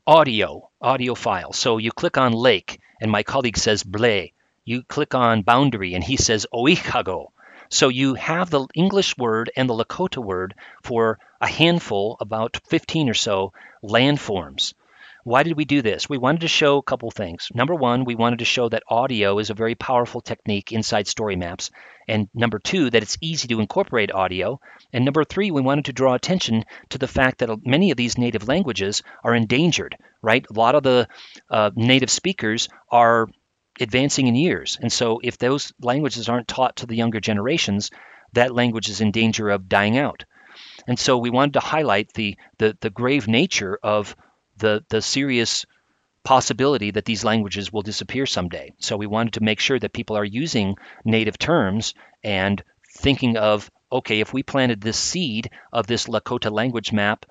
audio, 0.06 0.68
audio 0.82 1.14
files. 1.14 1.56
So 1.56 1.78
you 1.78 1.90
click 1.90 2.18
on 2.18 2.32
lake 2.32 2.80
and 3.00 3.10
my 3.10 3.22
colleague 3.22 3.56
says 3.56 3.82
ble. 3.82 4.26
You 4.62 4.82
click 4.82 5.14
on 5.14 5.40
boundary 5.40 5.94
and 5.94 6.04
he 6.04 6.18
says 6.18 6.46
oikago. 6.52 7.28
So 7.70 7.88
you 7.88 8.12
have 8.16 8.50
the 8.50 8.66
English 8.74 9.16
word 9.16 9.50
and 9.56 9.70
the 9.70 9.74
Lakota 9.74 10.22
word 10.22 10.54
for 10.82 11.18
a 11.40 11.46
handful, 11.46 12.18
about 12.20 12.60
15 12.68 13.08
or 13.08 13.14
so 13.14 13.54
landforms 13.82 14.74
Why 15.24 15.44
did 15.44 15.56
we 15.56 15.64
do 15.64 15.82
this? 15.82 16.08
We 16.08 16.18
wanted 16.18 16.40
to 16.40 16.48
show 16.48 16.78
a 16.78 16.82
couple 16.82 17.10
things. 17.12 17.48
Number 17.54 17.74
one, 17.74 18.04
we 18.04 18.16
wanted 18.16 18.40
to 18.40 18.44
show 18.44 18.68
that 18.68 18.82
audio 18.88 19.38
is 19.38 19.50
a 19.50 19.54
very 19.54 19.76
powerful 19.76 20.20
technique 20.20 20.72
inside 20.72 21.06
story 21.06 21.36
maps. 21.36 21.70
And 22.08 22.28
number 22.34 22.58
two, 22.58 22.90
that 22.90 23.02
it's 23.02 23.18
easy 23.20 23.46
to 23.48 23.60
incorporate 23.60 24.12
audio. 24.12 24.60
And 24.92 25.04
number 25.04 25.22
three, 25.22 25.52
we 25.52 25.60
wanted 25.60 25.84
to 25.84 25.92
draw 25.92 26.14
attention 26.14 26.64
to 26.88 26.98
the 26.98 27.06
fact 27.06 27.38
that 27.38 27.64
many 27.64 27.92
of 27.92 27.96
these 27.96 28.18
native 28.18 28.48
languages 28.48 29.02
are 29.22 29.34
endangered, 29.34 29.96
right? 30.22 30.44
A 30.50 30.58
lot 30.58 30.74
of 30.74 30.82
the 30.82 31.06
uh, 31.48 31.70
native 31.76 32.10
speakers 32.10 32.68
are 32.90 33.28
advancing 33.80 34.26
in 34.26 34.34
years. 34.34 34.76
And 34.80 34.92
so 34.92 35.20
if 35.22 35.38
those 35.38 35.72
languages 35.80 36.28
aren't 36.28 36.48
taught 36.48 36.76
to 36.76 36.86
the 36.86 36.96
younger 36.96 37.20
generations, 37.20 37.90
that 38.32 38.54
language 38.54 38.88
is 38.88 39.00
in 39.00 39.12
danger 39.12 39.50
of 39.50 39.68
dying 39.68 39.96
out. 39.98 40.24
And 40.88 40.98
so 40.98 41.16
we 41.16 41.30
wanted 41.30 41.54
to 41.54 41.60
highlight 41.60 42.12
the, 42.12 42.36
the, 42.58 42.76
the 42.80 42.90
grave 42.90 43.28
nature 43.28 43.78
of 43.82 44.16
the, 44.62 44.84
the 44.88 45.02
serious 45.02 45.66
possibility 46.24 46.92
that 46.92 47.04
these 47.04 47.24
languages 47.24 47.72
will 47.72 47.82
disappear 47.82 48.26
someday. 48.26 48.72
So 48.78 48.96
we 48.96 49.08
wanted 49.08 49.34
to 49.34 49.42
make 49.42 49.60
sure 49.60 49.78
that 49.78 49.92
people 49.92 50.16
are 50.16 50.24
using 50.24 50.76
native 51.04 51.36
terms 51.36 51.94
and 52.22 52.62
thinking 52.98 53.36
of, 53.36 53.70
okay, 53.90 54.20
if 54.20 54.32
we 54.32 54.44
planted 54.44 54.80
this 54.80 54.96
seed 54.96 55.50
of 55.72 55.86
this 55.86 56.06
Lakota 56.06 56.50
language 56.50 56.92
map 56.92 57.26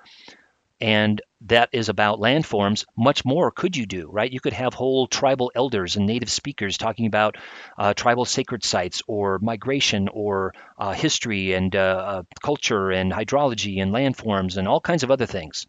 and 0.78 1.22
that 1.46 1.68
is 1.72 1.88
about 1.88 2.20
landforms, 2.20 2.84
much 2.96 3.24
more 3.24 3.50
could 3.50 3.76
you 3.76 3.86
do, 3.86 4.08
right? 4.10 4.32
You 4.32 4.40
could 4.40 4.52
have 4.52 4.74
whole 4.74 5.06
tribal 5.06 5.50
elders 5.54 5.96
and 5.96 6.06
native 6.06 6.30
speakers 6.30 6.78
talking 6.78 7.06
about 7.06 7.36
uh, 7.78 7.94
tribal 7.94 8.24
sacred 8.24 8.64
sites 8.64 9.02
or 9.06 9.38
migration 9.40 10.08
or 10.08 10.54
uh, 10.78 10.92
history 10.92 11.52
and 11.52 11.74
uh, 11.74 11.78
uh 11.78 12.22
culture 12.42 12.90
and 12.90 13.12
hydrology 13.12 13.82
and 13.82 13.92
landforms 13.92 14.56
and 14.56 14.68
all 14.68 14.80
kinds 14.80 15.02
of 15.02 15.10
other 15.10 15.26
things. 15.26 15.66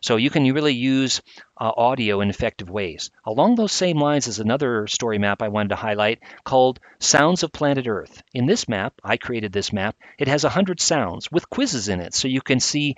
So 0.00 0.16
you 0.16 0.30
can 0.30 0.50
really 0.52 0.74
use 0.74 1.20
uh, 1.60 1.70
audio 1.76 2.20
in 2.20 2.30
effective 2.30 2.70
ways. 2.70 3.10
Along 3.24 3.54
those 3.54 3.72
same 3.72 3.98
lines 3.98 4.26
is 4.26 4.38
another 4.38 4.86
story 4.86 5.18
map 5.18 5.42
I 5.42 5.48
wanted 5.48 5.70
to 5.70 5.76
highlight 5.76 6.20
called 6.44 6.80
Sounds 6.98 7.42
of 7.42 7.52
Planet 7.52 7.86
Earth. 7.86 8.22
In 8.32 8.46
this 8.46 8.68
map, 8.68 8.94
I 9.04 9.16
created 9.16 9.52
this 9.52 9.72
map, 9.72 9.96
it 10.18 10.28
has 10.28 10.44
100 10.44 10.80
sounds 10.80 11.30
with 11.30 11.50
quizzes 11.50 11.88
in 11.88 12.00
it. 12.00 12.14
So 12.14 12.28
you 12.28 12.40
can 12.40 12.60
see, 12.60 12.96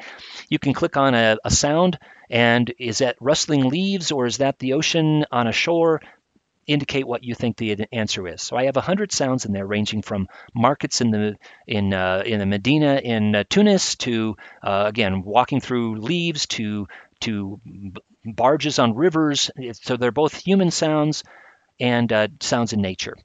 you 0.49 0.59
can 0.59 0.73
click 0.73 0.97
on 0.97 1.15
a, 1.15 1.39
a 1.45 1.51
sound 1.51 1.99
and 2.31 2.73
is 2.79 2.99
that 2.99 3.17
rustling 3.21 3.69
leaves 3.69 4.13
or 4.13 4.27
is 4.27 4.39
that 4.39 4.59
the 4.59 4.75
ocean 4.75 5.25
on 5.31 5.47
a 5.47 5.53
shore? 5.53 6.01
indicate 6.69 7.07
what 7.07 7.25
you 7.25 7.35
think 7.35 7.57
the 7.57 7.87
answer 7.93 8.29
is. 8.29 8.43
So 8.43 8.57
I 8.57 8.67
have 8.67 8.77
100 8.77 9.11
sounds 9.11 9.47
in 9.47 9.53
there, 9.53 9.67
ranging 9.67 10.03
from 10.03 10.29
markets 10.55 11.01
in 11.01 11.11
the 11.11 11.37
in 11.67 11.93
uh, 11.93 12.23
in 12.25 12.39
the 12.39 12.47
Medina 12.47 13.01
in 13.03 13.35
uh, 13.35 13.45
Tunis 13.49 13.97
to 13.97 14.37
uh, 14.63 14.85
again 14.87 15.23
walking 15.23 15.61
through 15.61 16.01
leaves 16.01 16.47
to 16.49 16.87
to 17.21 17.61
barges 18.25 18.79
on 18.79 18.95
rivers. 18.95 19.51
So 19.73 19.97
they're 19.97 20.13
both 20.13 20.35
human 20.35 20.71
sounds 20.71 21.25
and 21.81 22.13
uh, 22.13 22.29
sounds 22.41 22.73
in 22.73 22.83
nature. 22.83 23.17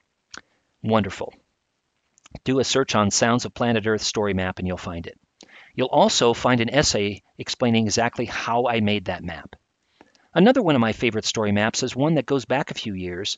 Wonderful. 0.82 1.34
Do 2.46 2.60
a 2.60 2.64
search 2.64 2.96
on 2.96 3.12
Sounds 3.12 3.46
of 3.46 3.54
Planet 3.54 3.86
Earth 3.86 4.02
story 4.02 4.34
map 4.34 4.58
and 4.58 4.68
you'll 4.68 4.78
find 4.78 5.06
it. 5.06 5.20
You'll 5.76 5.88
also 5.88 6.34
find 6.34 6.62
an 6.62 6.70
essay 6.70 7.24
explaining 7.38 7.86
exactly 7.86 8.26
how 8.26 8.68
I 8.68 8.80
made 8.80 9.06
that 9.06 9.24
map. 9.24 9.56
Another 10.36 10.62
one 10.64 10.76
of 10.76 10.82
my 10.82 10.94
favorite 10.94 11.26
story 11.26 11.52
maps 11.52 11.84
is 11.84 11.96
one 11.96 12.16
that 12.16 12.26
goes 12.26 12.46
back 12.46 12.72
a 12.72 12.76
few 12.76 12.94
years, 12.94 13.38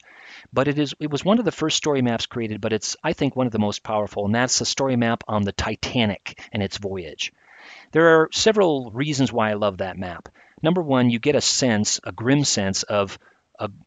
but 0.54 0.67
it 0.67 0.80
is 0.80 0.93
it 1.00 1.12
was 1.12 1.26
one 1.26 1.39
of 1.39 1.45
the 1.45 1.52
first 1.52 1.76
story 1.76 2.02
maps 2.02 2.26
created, 2.26 2.62
but 2.62 2.71
it's 2.71 2.95
I 3.04 3.13
think 3.13 3.36
one 3.36 3.48
of 3.48 3.54
the 3.54 3.60
most 3.60 3.84
powerful, 3.84 4.26
and 4.26 4.34
that's 4.34 4.60
the 4.60 4.65
story 4.65 4.95
map 4.95 5.24
on 5.28 5.43
the 5.43 5.52
Titanic 5.52 6.39
and 6.54 6.63
its 6.63 6.78
voyage. 6.78 7.34
There 7.91 8.21
are 8.21 8.30
several 8.32 8.91
reasons 8.91 9.34
why 9.34 9.50
I 9.52 9.56
love 9.56 9.78
that 9.80 9.98
map. 9.98 10.30
Number 10.62 10.82
one, 10.82 11.10
you 11.10 11.19
get 11.19 11.36
a 11.36 11.41
sense, 11.41 12.00
a 12.04 12.12
grim 12.12 12.43
sense 12.45 12.84
of, 12.84 13.19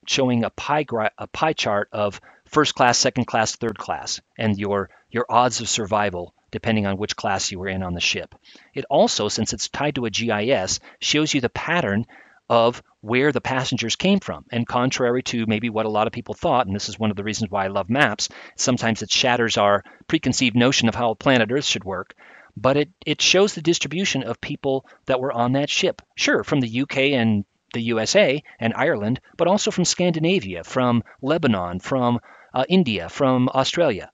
showing 0.07 0.45
a 0.45 0.51
pie 0.51 0.85
a 1.19 1.27
pie 1.27 1.53
chart 1.53 1.89
of 1.93 2.21
first 2.47 2.75
class, 2.75 2.99
second 2.99 3.27
class, 3.27 3.57
third 3.57 3.79
class, 3.79 4.21
and 4.37 4.59
your 4.59 4.91
your 5.11 5.27
odds 5.29 5.61
of 5.61 5.69
survival 5.69 6.35
depending 6.51 6.87
on 6.87 6.97
which 6.97 7.17
class 7.17 7.51
you 7.51 7.59
were 7.59 7.69
in 7.69 7.83
on 7.83 7.95
the 7.95 8.01
ship. 8.01 8.35
It 8.75 8.85
also, 8.91 9.29
since 9.29 9.53
it's 9.53 9.69
tied 9.69 9.95
to 9.97 10.07
a 10.07 10.11
GIS, 10.11 10.81
shows 11.01 11.33
you 11.35 11.41
the 11.41 11.49
pattern 11.49 12.07
of 12.49 12.83
where 13.01 13.31
the 13.31 13.41
passengers 13.41 13.97
came 13.97 14.21
from. 14.21 14.45
And 14.51 14.67
contrary 14.67 15.23
to 15.25 15.47
maybe 15.47 15.71
what 15.71 15.87
a 15.87 15.91
lot 15.91 16.07
of 16.07 16.13
people 16.13 16.35
thought, 16.35 16.67
and 16.67 16.75
this 16.75 16.89
is 16.89 16.99
one 16.99 17.11
of 17.11 17.17
the 17.17 17.25
reasons 17.25 17.51
why 17.51 17.65
I 17.65 17.69
love 17.69 17.91
maps, 17.91 18.29
sometimes 18.57 19.03
it 19.03 19.11
shatters 19.11 19.57
our 19.57 19.85
preconceived 20.07 20.57
notion 20.57 20.89
of 20.89 20.95
how 20.95 21.15
planet 21.15 21.51
Earth 21.53 21.65
should 21.65 21.85
work. 21.85 22.15
But 22.57 22.77
it, 22.77 22.91
it 23.07 23.23
shows 23.23 23.55
the 23.55 23.63
distribution 23.63 24.25
of 24.25 24.41
people 24.41 24.85
that 25.07 25.21
were 25.21 25.33
on 25.33 25.53
that 25.53 25.71
ship. 25.71 26.03
Sure, 26.17 26.43
from 26.43 26.61
the 26.61 26.81
UK 26.83 26.99
and 27.13 27.45
the 27.73 27.83
USA 27.83 28.43
and 28.59 28.75
Ireland, 28.75 29.21
but 29.37 29.47
also 29.47 29.71
from 29.71 29.85
Scandinavia, 29.85 30.65
from 30.65 31.05
Lebanon, 31.23 31.79
from 31.81 32.19
uh, 32.55 32.65
India, 32.69 33.09
from 33.09 33.49
Australia, 33.51 34.11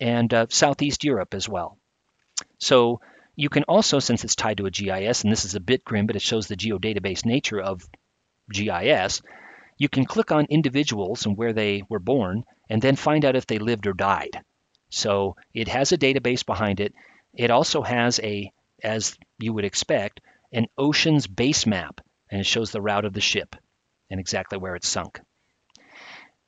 and 0.00 0.32
uh, 0.32 0.46
Southeast 0.48 1.04
Europe 1.04 1.34
as 1.34 1.48
well. 1.48 1.78
So 2.58 3.00
you 3.36 3.48
can 3.48 3.64
also, 3.64 3.98
since 3.98 4.24
it's 4.24 4.34
tied 4.34 4.58
to 4.58 4.66
a 4.66 4.70
GIS, 4.70 5.22
and 5.22 5.32
this 5.32 5.44
is 5.44 5.54
a 5.54 5.60
bit 5.60 5.84
grim, 5.84 6.06
but 6.06 6.16
it 6.16 6.22
shows 6.22 6.46
the 6.46 6.56
geodatabase 6.56 7.24
nature 7.24 7.60
of 7.60 7.88
GIS, 8.50 9.22
you 9.78 9.88
can 9.88 10.04
click 10.04 10.32
on 10.32 10.46
individuals 10.46 11.24
and 11.26 11.36
where 11.36 11.52
they 11.52 11.82
were 11.88 11.98
born, 11.98 12.44
and 12.68 12.82
then 12.82 12.96
find 12.96 13.24
out 13.24 13.36
if 13.36 13.46
they 13.46 13.58
lived 13.58 13.86
or 13.86 13.92
died. 13.92 14.42
So 14.90 15.36
it 15.54 15.68
has 15.68 15.92
a 15.92 15.98
database 15.98 16.44
behind 16.44 16.80
it. 16.80 16.92
It 17.34 17.50
also 17.50 17.82
has 17.82 18.20
a, 18.20 18.52
as 18.82 19.16
you 19.38 19.52
would 19.52 19.64
expect, 19.64 20.20
an 20.52 20.66
ocean's 20.76 21.26
base 21.26 21.66
map, 21.66 22.00
and 22.30 22.40
it 22.40 22.46
shows 22.46 22.72
the 22.72 22.82
route 22.82 23.04
of 23.04 23.12
the 23.12 23.20
ship 23.20 23.56
and 24.10 24.18
exactly 24.20 24.58
where 24.58 24.74
it 24.74 24.84
sunk. 24.84 25.20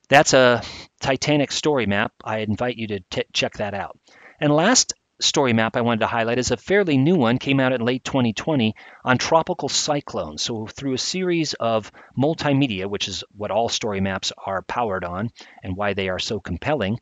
That's 0.09 0.33
a 0.33 0.61
Titanic 0.99 1.51
story 1.51 1.85
map. 1.85 2.13
I 2.23 2.39
invite 2.39 2.77
you 2.77 2.87
to 2.87 2.99
t- 3.09 3.23
check 3.33 3.53
that 3.53 3.73
out. 3.73 3.97
And 4.39 4.53
last 4.53 4.93
story 5.19 5.53
map 5.53 5.75
I 5.77 5.81
wanted 5.81 6.01
to 6.01 6.07
highlight 6.07 6.37
is 6.37 6.51
a 6.51 6.57
fairly 6.57 6.97
new 6.97 7.15
one, 7.15 7.37
came 7.37 7.59
out 7.59 7.71
in 7.71 7.81
late 7.81 8.03
2020 8.03 8.75
on 9.05 9.17
tropical 9.17 9.69
cyclones. 9.69 10.41
So 10.41 10.67
through 10.67 10.93
a 10.93 10.97
series 10.97 11.53
of 11.53 11.91
multimedia, 12.17 12.89
which 12.89 13.07
is 13.07 13.23
what 13.35 13.51
all 13.51 13.69
story 13.69 14.01
maps 14.01 14.33
are 14.45 14.61
powered 14.61 15.05
on 15.05 15.29
and 15.63 15.77
why 15.77 15.93
they 15.93 16.09
are 16.09 16.19
so 16.19 16.39
compelling 16.39 16.99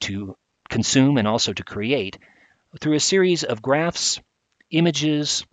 to 0.00 0.36
consume 0.68 1.18
and 1.18 1.28
also 1.28 1.52
to 1.52 1.62
create, 1.62 2.18
through 2.80 2.94
a 2.94 3.00
series 3.00 3.44
of 3.44 3.62
graphs, 3.62 4.20
images, 4.70 5.44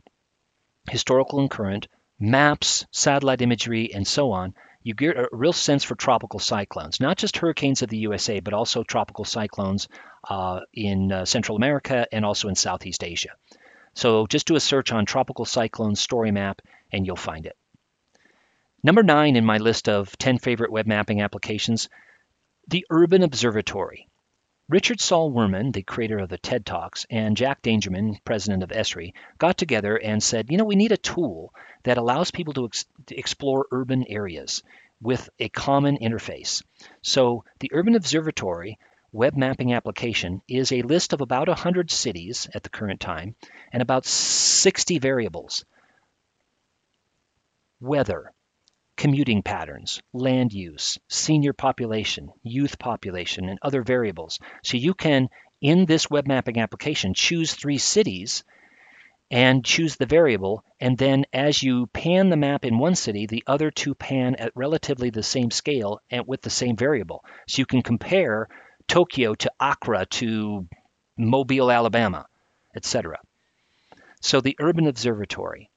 historical 0.89 1.39
and 1.39 1.52
current, 1.52 1.88
maps, 2.19 2.86
satellite 2.91 3.41
imagery, 3.41 3.93
and 3.93 4.08
so 4.08 4.32
on, 4.32 4.54
you 4.82 4.94
get 4.94 5.18
a 5.18 5.28
real 5.32 5.54
sense 5.54 5.84
for 5.84 5.96
tropical 5.96 6.39
cyclones, 6.39 7.00
not 7.00 7.18
just 7.18 7.38
hurricanes 7.38 7.82
of 7.82 7.89
the 7.89 7.98
USA, 7.98 8.39
but 8.39 8.54
also 8.54 8.84
tropical 8.84 9.26
cyclones 9.26 9.88
uh, 10.28 10.62
in 10.74 11.12
uh, 11.12 11.26
Central 11.26 11.58
America 11.58 12.08
and 12.12 12.26
also 12.26 12.48
in 12.48 12.56
Southeast 12.56 13.04
Asia. 13.04 13.30
So 13.94 14.28
just 14.28 14.48
do 14.48 14.56
a 14.56 14.60
search 14.60 14.92
on 14.92 15.06
tropical 15.06 15.46
cyclone 15.46 15.96
story 15.96 16.32
map 16.32 16.62
and 16.92 17.06
you'll 17.06 17.15
find 17.15 17.46
it. 17.46 17.58
Number 18.84 19.04
nine 19.04 19.36
in 19.36 19.46
my 19.46 19.58
list 19.58 19.89
of 19.89 20.18
10 20.18 20.39
favorite 20.39 20.72
web 20.72 20.88
mapping 20.88 21.22
applications, 21.22 21.89
the 22.68 22.86
Urban 22.89 23.24
Observatory. 23.24 24.09
Richard 24.69 25.01
Saul 25.01 25.32
Wurman, 25.32 25.73
the 25.73 25.82
creator 25.82 26.19
of 26.19 26.29
the 26.29 26.38
TED 26.38 26.63
Talks, 26.63 27.03
and 27.10 27.36
Jack 27.36 27.63
Dangermond, 27.63 28.23
president 28.23 28.62
of 28.62 28.69
Esri, 28.69 29.13
got 29.39 29.58
together 29.58 29.97
and 29.97 30.21
said, 30.21 30.51
you 30.51 30.58
know, 30.58 30.63
we 30.63 30.75
need 30.75 30.91
a 30.91 30.97
tool 30.97 31.51
that 31.86 31.97
allows 31.97 32.29
people 32.29 32.53
to, 32.53 32.65
ex- 32.65 32.86
to 33.08 33.17
explore 33.17 33.65
urban 33.71 34.05
areas 34.08 34.62
with 35.01 35.27
a 35.39 35.49
common 35.49 35.97
interface. 35.97 36.63
So 37.01 37.45
the 37.62 37.71
Urban 37.73 37.95
Observatory 37.95 38.77
web 39.12 39.36
mapping 39.36 39.73
application 39.73 40.43
is 40.47 40.71
a 40.71 40.84
list 40.84 41.13
of 41.13 41.21
about 41.21 41.47
100 41.47 41.89
cities 41.89 42.47
at 42.53 42.62
the 42.62 42.69
current 42.69 42.99
time 42.99 43.36
and 43.73 43.82
about 43.82 44.05
60 44.05 44.99
variables. 44.99 45.65
Weather, 47.79 48.32
commuting 48.99 49.41
patterns, 49.41 50.01
land 50.12 50.51
use, 50.51 50.99
senior 51.07 51.53
population, 51.53 52.29
youth 52.43 52.77
population, 52.77 53.47
and 53.47 53.57
other 53.62 53.81
variables. 53.81 54.39
So 54.62 54.75
you 54.75 54.93
can, 54.93 55.29
in 55.62 55.85
this 55.85 56.09
web 56.09 56.27
mapping 56.27 56.59
application, 56.59 57.13
choose 57.13 57.53
three 57.53 57.77
cities 57.77 58.43
and 59.31 59.63
choose 59.63 59.95
the 59.95 60.05
variable. 60.05 60.65
And 60.81 60.97
then 60.97 61.23
as 61.31 61.63
you 61.63 61.88
pan 61.88 62.29
the 62.29 62.35
map 62.35 62.65
in 62.65 62.77
one 62.77 62.95
city, 62.95 63.25
the 63.25 63.45
other 63.47 63.71
two 63.71 63.95
pan 63.95 64.35
at 64.35 64.51
relatively 64.53 65.12
the 65.12 65.23
same 65.23 65.49
scale 65.49 66.01
and 66.12 66.27
with 66.27 66.41
the 66.41 66.49
same 66.49 66.75
variable. 66.75 67.23
So 67.47 67.62
you 67.62 67.65
can 67.65 67.81
compare 67.81 68.49
Tokyo 68.89 69.33
to 69.35 69.51
Accra 69.62 70.07
to 70.07 70.67
Mobile, 71.17 71.71
Alabama, 71.71 72.25
etc. 72.75 73.17
So 74.19 74.41
the 74.41 74.57
Urban 74.59 74.88
Observatory, 74.88 75.69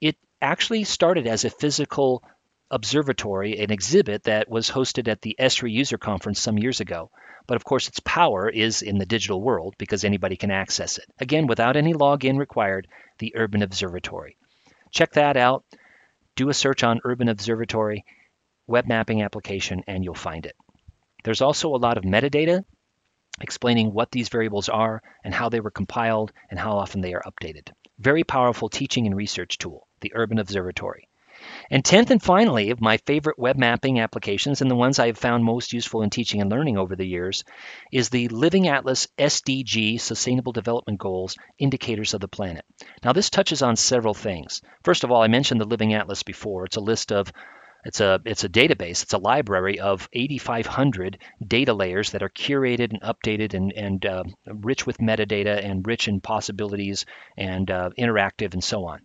it 0.00 0.16
actually 0.40 0.84
started 0.84 1.26
as 1.26 1.44
a 1.44 1.50
physical 1.50 2.22
observatory, 2.72 3.58
an 3.58 3.70
exhibit 3.70 4.24
that 4.24 4.50
was 4.50 4.70
hosted 4.70 5.06
at 5.06 5.20
the 5.20 5.36
Esri 5.38 5.70
user 5.70 5.98
conference 5.98 6.40
some 6.40 6.58
years 6.58 6.80
ago. 6.80 7.10
But 7.46 7.56
of 7.56 7.64
course, 7.64 7.86
its 7.86 8.00
power 8.00 8.48
is 8.48 8.82
in 8.82 8.98
the 8.98 9.06
digital 9.06 9.42
world 9.42 9.74
because 9.78 10.04
anybody 10.04 10.36
can 10.36 10.50
access 10.50 10.98
it. 10.98 11.04
Again, 11.20 11.46
without 11.46 11.76
any 11.76 11.92
login 11.92 12.38
required, 12.38 12.88
the 13.18 13.34
Urban 13.36 13.62
Observatory. 13.62 14.36
Check 14.90 15.12
that 15.12 15.36
out. 15.36 15.64
do 16.34 16.48
a 16.48 16.54
search 16.54 16.82
on 16.82 17.00
Urban 17.04 17.28
Observatory 17.28 18.04
web 18.66 18.86
mapping 18.86 19.22
application 19.22 19.82
and 19.86 20.02
you'll 20.02 20.14
find 20.14 20.46
it. 20.46 20.56
There's 21.24 21.42
also 21.42 21.74
a 21.74 21.76
lot 21.76 21.98
of 21.98 22.04
metadata 22.04 22.64
explaining 23.40 23.92
what 23.92 24.10
these 24.10 24.28
variables 24.28 24.68
are 24.68 25.02
and 25.24 25.34
how 25.34 25.48
they 25.48 25.60
were 25.60 25.70
compiled 25.70 26.32
and 26.50 26.58
how 26.58 26.72
often 26.78 27.00
they 27.00 27.12
are 27.12 27.22
updated. 27.26 27.70
Very 27.98 28.24
powerful 28.24 28.68
teaching 28.68 29.06
and 29.06 29.16
research 29.16 29.58
tool, 29.58 29.86
the 30.00 30.12
Urban 30.14 30.38
Observatory. 30.38 31.08
And 31.70 31.82
10th 31.82 32.10
and 32.10 32.22
finally, 32.22 32.70
of 32.70 32.80
my 32.80 32.98
favorite 32.98 33.38
web 33.38 33.56
mapping 33.56 34.00
applications 34.00 34.60
and 34.60 34.70
the 34.70 34.76
ones 34.76 34.98
I 34.98 35.06
have 35.06 35.18
found 35.18 35.44
most 35.44 35.72
useful 35.72 36.02
in 36.02 36.10
teaching 36.10 36.40
and 36.40 36.50
learning 36.50 36.78
over 36.78 36.96
the 36.96 37.06
years 37.06 37.44
is 37.90 38.08
the 38.08 38.28
Living 38.28 38.68
Atlas 38.68 39.08
SDG 39.18 40.00
Sustainable 40.00 40.52
Development 40.52 40.98
Goals 40.98 41.36
Indicators 41.58 42.14
of 42.14 42.20
the 42.20 42.28
Planet. 42.28 42.64
Now, 43.04 43.12
this 43.12 43.30
touches 43.30 43.62
on 43.62 43.76
several 43.76 44.14
things. 44.14 44.60
First 44.84 45.04
of 45.04 45.10
all, 45.10 45.22
I 45.22 45.28
mentioned 45.28 45.60
the 45.60 45.66
Living 45.66 45.94
Atlas 45.94 46.22
before. 46.22 46.64
It's 46.64 46.76
a 46.76 46.80
list 46.80 47.12
of 47.12 47.32
it's 47.84 48.00
a 48.00 48.20
it's 48.24 48.44
a 48.44 48.48
database. 48.48 49.02
It's 49.02 49.12
a 49.12 49.18
library 49.18 49.80
of 49.80 50.08
8,500 50.12 51.18
data 51.44 51.74
layers 51.74 52.10
that 52.10 52.22
are 52.22 52.28
curated 52.28 52.90
and 52.90 53.02
updated 53.02 53.54
and 53.54 53.72
and 53.72 54.06
uh, 54.06 54.24
rich 54.46 54.86
with 54.86 54.98
metadata 54.98 55.64
and 55.64 55.86
rich 55.86 56.06
in 56.06 56.20
possibilities 56.20 57.04
and 57.36 57.70
uh, 57.70 57.90
interactive 57.98 58.52
and 58.52 58.62
so 58.62 58.84
on. 58.84 59.00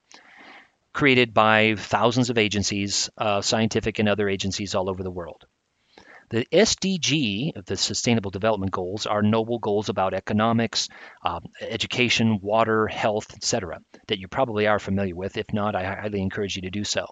Created 0.98 1.32
by 1.32 1.76
thousands 1.76 2.32
of 2.32 2.40
agencies, 2.40 3.08
uh, 3.20 3.40
scientific 3.40 4.00
and 4.00 4.10
other 4.10 4.28
agencies 4.28 4.74
all 4.74 4.90
over 4.90 5.04
the 5.04 5.12
world. 5.12 5.46
The 6.32 6.48
SDG, 6.52 7.52
the 7.68 7.78
Sustainable 7.78 8.32
Development 8.32 8.72
Goals, 8.72 9.06
are 9.06 9.22
noble 9.22 9.60
goals 9.60 9.90
about 9.90 10.16
economics, 10.16 10.90
um, 11.24 11.44
education, 11.62 12.40
water, 12.42 12.88
health, 12.88 13.32
etc., 13.36 13.80
that 14.08 14.18
you 14.18 14.28
probably 14.28 14.66
are 14.66 14.80
familiar 14.80 15.16
with. 15.16 15.38
If 15.38 15.54
not, 15.54 15.76
I 15.76 15.84
highly 15.84 16.20
encourage 16.20 16.56
you 16.56 16.64
to 16.64 16.72
do 16.72 16.84
so. 16.84 17.06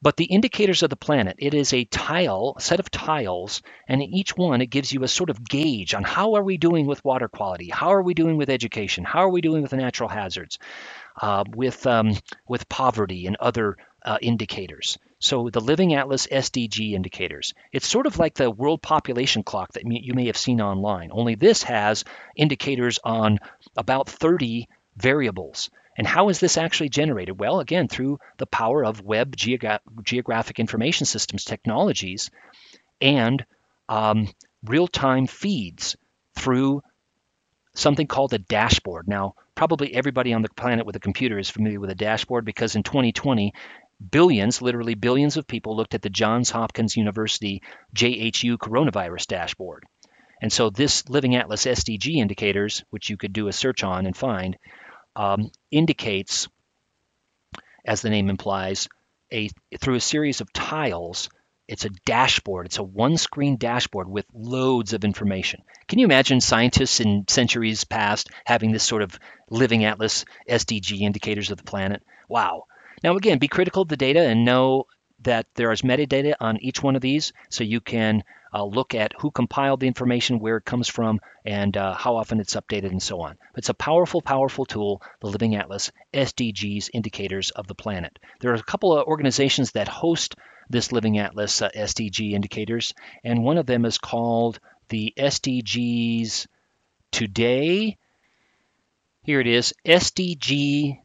But 0.00 0.16
the 0.16 0.24
indicators 0.24 0.84
of 0.84 0.90
the 0.90 0.96
planet, 0.96 1.36
it 1.38 1.54
is 1.54 1.72
a 1.72 1.84
tile, 1.84 2.54
a 2.56 2.60
set 2.60 2.80
of 2.80 2.90
tiles, 2.90 3.62
and 3.88 4.02
in 4.02 4.14
each 4.14 4.36
one 4.36 4.60
it 4.60 4.66
gives 4.66 4.92
you 4.92 5.02
a 5.02 5.08
sort 5.08 5.30
of 5.30 5.42
gauge 5.48 5.94
on 5.94 6.02
how 6.02 6.34
are 6.34 6.42
we 6.42 6.56
doing 6.56 6.86
with 6.86 7.04
water 7.04 7.28
quality, 7.28 7.68
how 7.68 7.92
are 7.92 8.02
we 8.02 8.14
doing 8.14 8.36
with 8.36 8.50
education, 8.50 9.04
how 9.04 9.20
are 9.20 9.30
we 9.30 9.40
doing 9.40 9.62
with 9.62 9.72
natural 9.72 10.08
hazards, 10.08 10.58
uh, 11.20 11.44
with 11.48 11.86
um, 11.86 12.14
with 12.48 12.68
poverty 12.68 13.26
and 13.26 13.36
other 13.36 13.76
uh, 14.04 14.18
indicators. 14.20 14.98
So 15.18 15.50
the 15.50 15.60
Living 15.60 15.94
Atlas 15.94 16.26
SDG 16.26 16.92
indicators. 16.94 17.54
It's 17.70 17.86
sort 17.86 18.06
of 18.06 18.18
like 18.18 18.34
the 18.34 18.50
world 18.50 18.82
population 18.82 19.44
clock 19.44 19.72
that 19.74 19.84
you 19.86 20.14
may 20.14 20.26
have 20.26 20.36
seen 20.36 20.60
online. 20.60 21.10
Only 21.12 21.36
this 21.36 21.62
has 21.62 22.04
indicators 22.36 22.98
on 23.04 23.38
about 23.76 24.08
30 24.08 24.68
variables. 24.96 25.70
And 25.96 26.06
how 26.06 26.28
is 26.28 26.40
this 26.40 26.56
actually 26.56 26.88
generated? 26.88 27.38
Well, 27.38 27.60
again, 27.60 27.86
through 27.86 28.18
the 28.38 28.46
power 28.46 28.84
of 28.84 29.02
web 29.02 29.36
geogra- 29.36 29.80
geographic 30.02 30.58
information 30.58 31.06
systems 31.06 31.44
technologies 31.44 32.30
and 33.00 33.44
um, 33.88 34.28
real 34.64 34.88
time 34.88 35.26
feeds 35.26 35.96
through 36.34 36.82
something 37.74 38.06
called 38.06 38.32
a 38.32 38.38
dashboard. 38.38 39.06
Now, 39.06 39.34
probably 39.54 39.94
everybody 39.94 40.32
on 40.32 40.42
the 40.42 40.48
planet 40.48 40.86
with 40.86 40.96
a 40.96 41.00
computer 41.00 41.38
is 41.38 41.50
familiar 41.50 41.80
with 41.80 41.90
a 41.90 41.94
dashboard 41.94 42.44
because 42.44 42.74
in 42.76 42.82
2020, 42.82 43.52
billions, 44.10 44.62
literally 44.62 44.94
billions 44.94 45.36
of 45.36 45.46
people 45.46 45.76
looked 45.76 45.94
at 45.94 46.02
the 46.02 46.10
Johns 46.10 46.50
Hopkins 46.50 46.96
University 46.96 47.62
JHU 47.94 48.56
coronavirus 48.56 49.26
dashboard. 49.26 49.84
And 50.40 50.52
so 50.52 50.70
this 50.70 51.08
Living 51.08 51.36
Atlas 51.36 51.64
SDG 51.66 52.16
indicators, 52.16 52.82
which 52.90 53.10
you 53.10 53.16
could 53.16 53.32
do 53.32 53.46
a 53.46 53.52
search 53.52 53.84
on 53.84 54.06
and 54.06 54.16
find, 54.16 54.56
um, 55.14 55.50
indicates, 55.70 56.48
as 57.86 58.02
the 58.02 58.10
name 58.10 58.28
implies, 58.28 58.88
a 59.32 59.50
through 59.80 59.96
a 59.96 60.00
series 60.00 60.40
of 60.40 60.52
tiles. 60.52 61.30
It's 61.72 61.86
a 61.86 61.90
dashboard. 62.04 62.66
It's 62.66 62.76
a 62.76 62.82
one-screen 62.82 63.56
dashboard 63.56 64.06
with 64.06 64.26
loads 64.34 64.92
of 64.92 65.06
information. 65.06 65.62
Can 65.88 65.98
you 65.98 66.04
imagine 66.04 66.42
scientists 66.42 67.00
in 67.00 67.24
centuries 67.28 67.84
past 67.84 68.28
having 68.44 68.72
this 68.72 68.84
sort 68.84 69.00
of 69.00 69.18
living 69.48 69.86
atlas 69.86 70.26
SDG 70.46 71.00
indicators 71.00 71.50
of 71.50 71.56
the 71.56 71.64
planet? 71.64 72.02
Wow. 72.28 72.64
Now 73.02 73.16
again, 73.16 73.38
be 73.38 73.48
critical 73.48 73.80
of 73.80 73.88
the 73.88 73.96
data 73.96 74.20
and 74.20 74.44
know 74.44 74.84
that 75.22 75.46
there 75.54 75.72
is 75.72 75.80
metadata 75.80 76.34
on 76.40 76.58
each 76.58 76.82
one 76.82 76.94
of 76.94 77.00
these 77.00 77.32
so 77.48 77.64
you 77.64 77.80
can 77.80 78.22
uh, 78.52 78.64
look 78.64 78.94
at 78.94 79.14
who 79.18 79.30
compiled 79.30 79.80
the 79.80 79.86
information, 79.86 80.40
where 80.40 80.58
it 80.58 80.66
comes 80.66 80.88
from, 80.88 81.20
and 81.46 81.74
uh, 81.74 81.94
how 81.94 82.16
often 82.16 82.38
it's 82.38 82.54
updated, 82.54 82.90
and 82.90 83.02
so 83.02 83.22
on. 83.22 83.38
It's 83.56 83.70
a 83.70 83.74
powerful, 83.74 84.20
powerful 84.20 84.66
tool, 84.66 85.00
the 85.20 85.28
Living 85.28 85.54
Atlas 85.54 85.90
SDGs 86.12 86.90
indicators 86.92 87.50
of 87.50 87.66
the 87.66 87.74
planet. 87.74 88.18
There 88.40 88.50
are 88.50 88.56
a 88.56 88.62
couple 88.62 88.94
of 88.94 89.06
organizations 89.06 89.72
that 89.72 89.88
host 89.88 90.36
this 90.70 90.92
Living 90.92 91.18
Atlas 91.18 91.62
uh, 91.62 91.70
SDG 91.70 92.32
indicators, 92.32 92.94
and 93.24 93.42
one 93.42 93.58
of 93.58 93.66
them 93.66 93.84
is 93.84 93.98
called 93.98 94.58
the 94.88 95.12
SDGs 95.16 96.46
Today. 97.10 97.98
Here 99.22 99.40
it 99.40 99.46
is, 99.46 99.74
sdgtoday.org. 99.86 101.00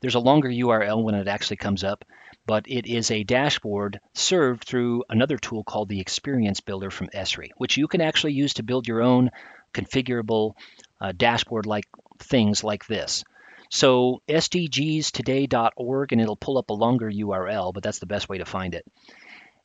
There's 0.00 0.14
a 0.14 0.20
longer 0.20 0.48
URL 0.48 1.02
when 1.02 1.14
it 1.14 1.28
actually 1.28 1.56
comes 1.56 1.84
up, 1.84 2.04
but 2.46 2.64
it 2.66 2.86
is 2.86 3.10
a 3.10 3.24
dashboard 3.24 4.00
served 4.12 4.64
through 4.64 5.04
another 5.08 5.38
tool 5.38 5.64
called 5.64 5.88
the 5.88 6.00
Experience 6.00 6.60
Builder 6.60 6.90
from 6.90 7.08
Esri, 7.14 7.50
which 7.56 7.76
you 7.76 7.86
can 7.88 8.00
actually 8.00 8.32
use 8.32 8.54
to 8.54 8.62
build 8.62 8.88
your 8.88 9.02
own 9.02 9.30
configurable 9.72 10.54
uh, 11.00 11.12
dashboard 11.16 11.66
like 11.66 11.86
things 12.18 12.64
like 12.64 12.86
this. 12.86 13.24
So 13.70 14.20
sdgstoday.org 14.28 16.12
and 16.12 16.20
it'll 16.20 16.36
pull 16.36 16.58
up 16.58 16.70
a 16.70 16.74
longer 16.74 17.10
URL, 17.10 17.72
but 17.72 17.82
that's 17.82 18.00
the 18.00 18.06
best 18.06 18.28
way 18.28 18.38
to 18.38 18.44
find 18.44 18.74
it. 18.74 18.84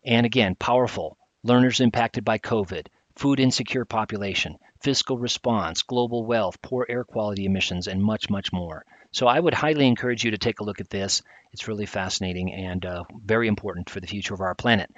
And 0.05 0.25
again, 0.25 0.55
powerful. 0.55 1.17
Learners 1.43 1.81
impacted 1.81 2.23
by 2.23 2.37
COVID, 2.37 2.87
food 3.15 3.39
insecure 3.39 3.85
population, 3.85 4.57
fiscal 4.81 5.17
response, 5.17 5.81
global 5.81 6.25
wealth, 6.25 6.61
poor 6.61 6.85
air 6.87 7.03
quality 7.03 7.45
emissions, 7.45 7.87
and 7.87 8.01
much, 8.01 8.29
much 8.29 8.53
more. 8.53 8.85
So 9.11 9.27
I 9.27 9.39
would 9.39 9.53
highly 9.53 9.87
encourage 9.87 10.23
you 10.23 10.31
to 10.31 10.37
take 10.37 10.59
a 10.59 10.63
look 10.63 10.81
at 10.81 10.89
this. 10.89 11.21
It's 11.51 11.67
really 11.67 11.85
fascinating 11.85 12.53
and 12.53 12.85
uh, 12.85 13.03
very 13.23 13.47
important 13.47 13.89
for 13.89 13.99
the 13.99 14.07
future 14.07 14.33
of 14.33 14.41
our 14.41 14.55
planet. 14.55 14.91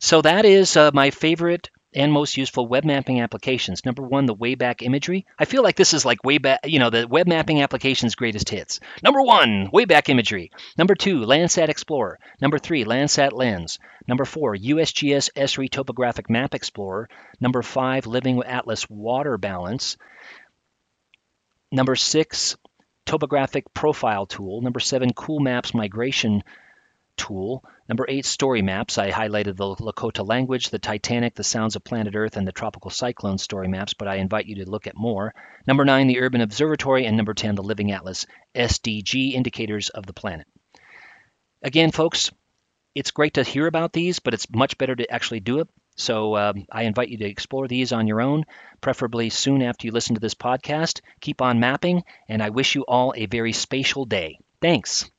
So 0.00 0.22
that 0.22 0.44
is 0.44 0.76
uh, 0.76 0.90
my 0.94 1.10
favorite 1.10 1.70
and 1.98 2.12
most 2.12 2.36
useful 2.36 2.68
web 2.68 2.84
mapping 2.84 3.20
applications. 3.20 3.84
Number 3.84 4.04
one, 4.04 4.26
the 4.26 4.34
Wayback 4.34 4.82
Imagery. 4.82 5.26
I 5.36 5.46
feel 5.46 5.64
like 5.64 5.74
this 5.74 5.92
is 5.92 6.04
like 6.04 6.22
Wayback, 6.24 6.58
you 6.64 6.78
know, 6.78 6.90
the 6.90 7.08
web 7.08 7.26
mapping 7.26 7.60
application's 7.60 8.14
greatest 8.14 8.48
hits. 8.48 8.78
Number 9.02 9.20
one, 9.20 9.68
Wayback 9.74 10.08
Imagery. 10.08 10.52
Number 10.78 10.94
two, 10.94 11.22
Landsat 11.22 11.68
Explorer. 11.68 12.20
Number 12.40 12.58
three, 12.58 12.84
Landsat 12.84 13.32
Lens. 13.32 13.80
Number 14.06 14.24
four, 14.24 14.54
USGS 14.54 15.30
ESRI 15.34 15.68
Topographic 15.68 16.30
Map 16.30 16.54
Explorer. 16.54 17.08
Number 17.40 17.62
five, 17.62 18.06
Living 18.06 18.40
Atlas 18.44 18.88
Water 18.88 19.36
Balance. 19.36 19.96
Number 21.72 21.96
six, 21.96 22.56
topographic 23.06 23.74
profile 23.74 24.26
tool. 24.26 24.62
Number 24.62 24.80
seven, 24.80 25.12
cool 25.12 25.40
maps 25.40 25.74
migration 25.74 26.44
tool. 27.18 27.64
Number 27.88 28.06
eight, 28.08 28.24
story 28.24 28.62
maps. 28.62 28.96
I 28.96 29.10
highlighted 29.10 29.56
the 29.56 29.76
Lakota 29.76 30.26
language, 30.26 30.70
the 30.70 30.78
Titanic, 30.78 31.34
the 31.34 31.44
sounds 31.44 31.76
of 31.76 31.84
planet 31.84 32.14
Earth, 32.14 32.36
and 32.36 32.46
the 32.46 32.52
tropical 32.52 32.90
cyclone 32.90 33.38
story 33.38 33.68
maps, 33.68 33.92
but 33.92 34.08
I 34.08 34.16
invite 34.16 34.46
you 34.46 34.56
to 34.56 34.70
look 34.70 34.86
at 34.86 34.96
more. 34.96 35.34
Number 35.66 35.84
nine, 35.84 36.06
the 36.06 36.20
Urban 36.20 36.40
Observatory, 36.40 37.04
and 37.04 37.16
number 37.16 37.34
10, 37.34 37.56
the 37.56 37.62
Living 37.62 37.92
Atlas 37.92 38.26
SDG 38.54 39.32
indicators 39.32 39.90
of 39.90 40.06
the 40.06 40.12
planet. 40.12 40.46
Again, 41.62 41.90
folks, 41.90 42.30
it's 42.94 43.10
great 43.10 43.34
to 43.34 43.42
hear 43.42 43.66
about 43.66 43.92
these, 43.92 44.18
but 44.18 44.34
it's 44.34 44.50
much 44.50 44.78
better 44.78 44.96
to 44.96 45.10
actually 45.10 45.40
do 45.40 45.60
it. 45.60 45.68
So 45.96 46.36
um, 46.36 46.66
I 46.70 46.82
invite 46.82 47.08
you 47.08 47.18
to 47.18 47.28
explore 47.28 47.66
these 47.66 47.92
on 47.92 48.06
your 48.06 48.20
own, 48.20 48.44
preferably 48.80 49.30
soon 49.30 49.62
after 49.62 49.86
you 49.86 49.92
listen 49.92 50.14
to 50.14 50.20
this 50.20 50.34
podcast. 50.34 51.00
Keep 51.20 51.42
on 51.42 51.58
mapping, 51.58 52.04
and 52.28 52.42
I 52.42 52.50
wish 52.50 52.76
you 52.76 52.82
all 52.82 53.12
a 53.16 53.26
very 53.26 53.52
spatial 53.52 54.04
day. 54.04 54.38
Thanks. 54.60 55.10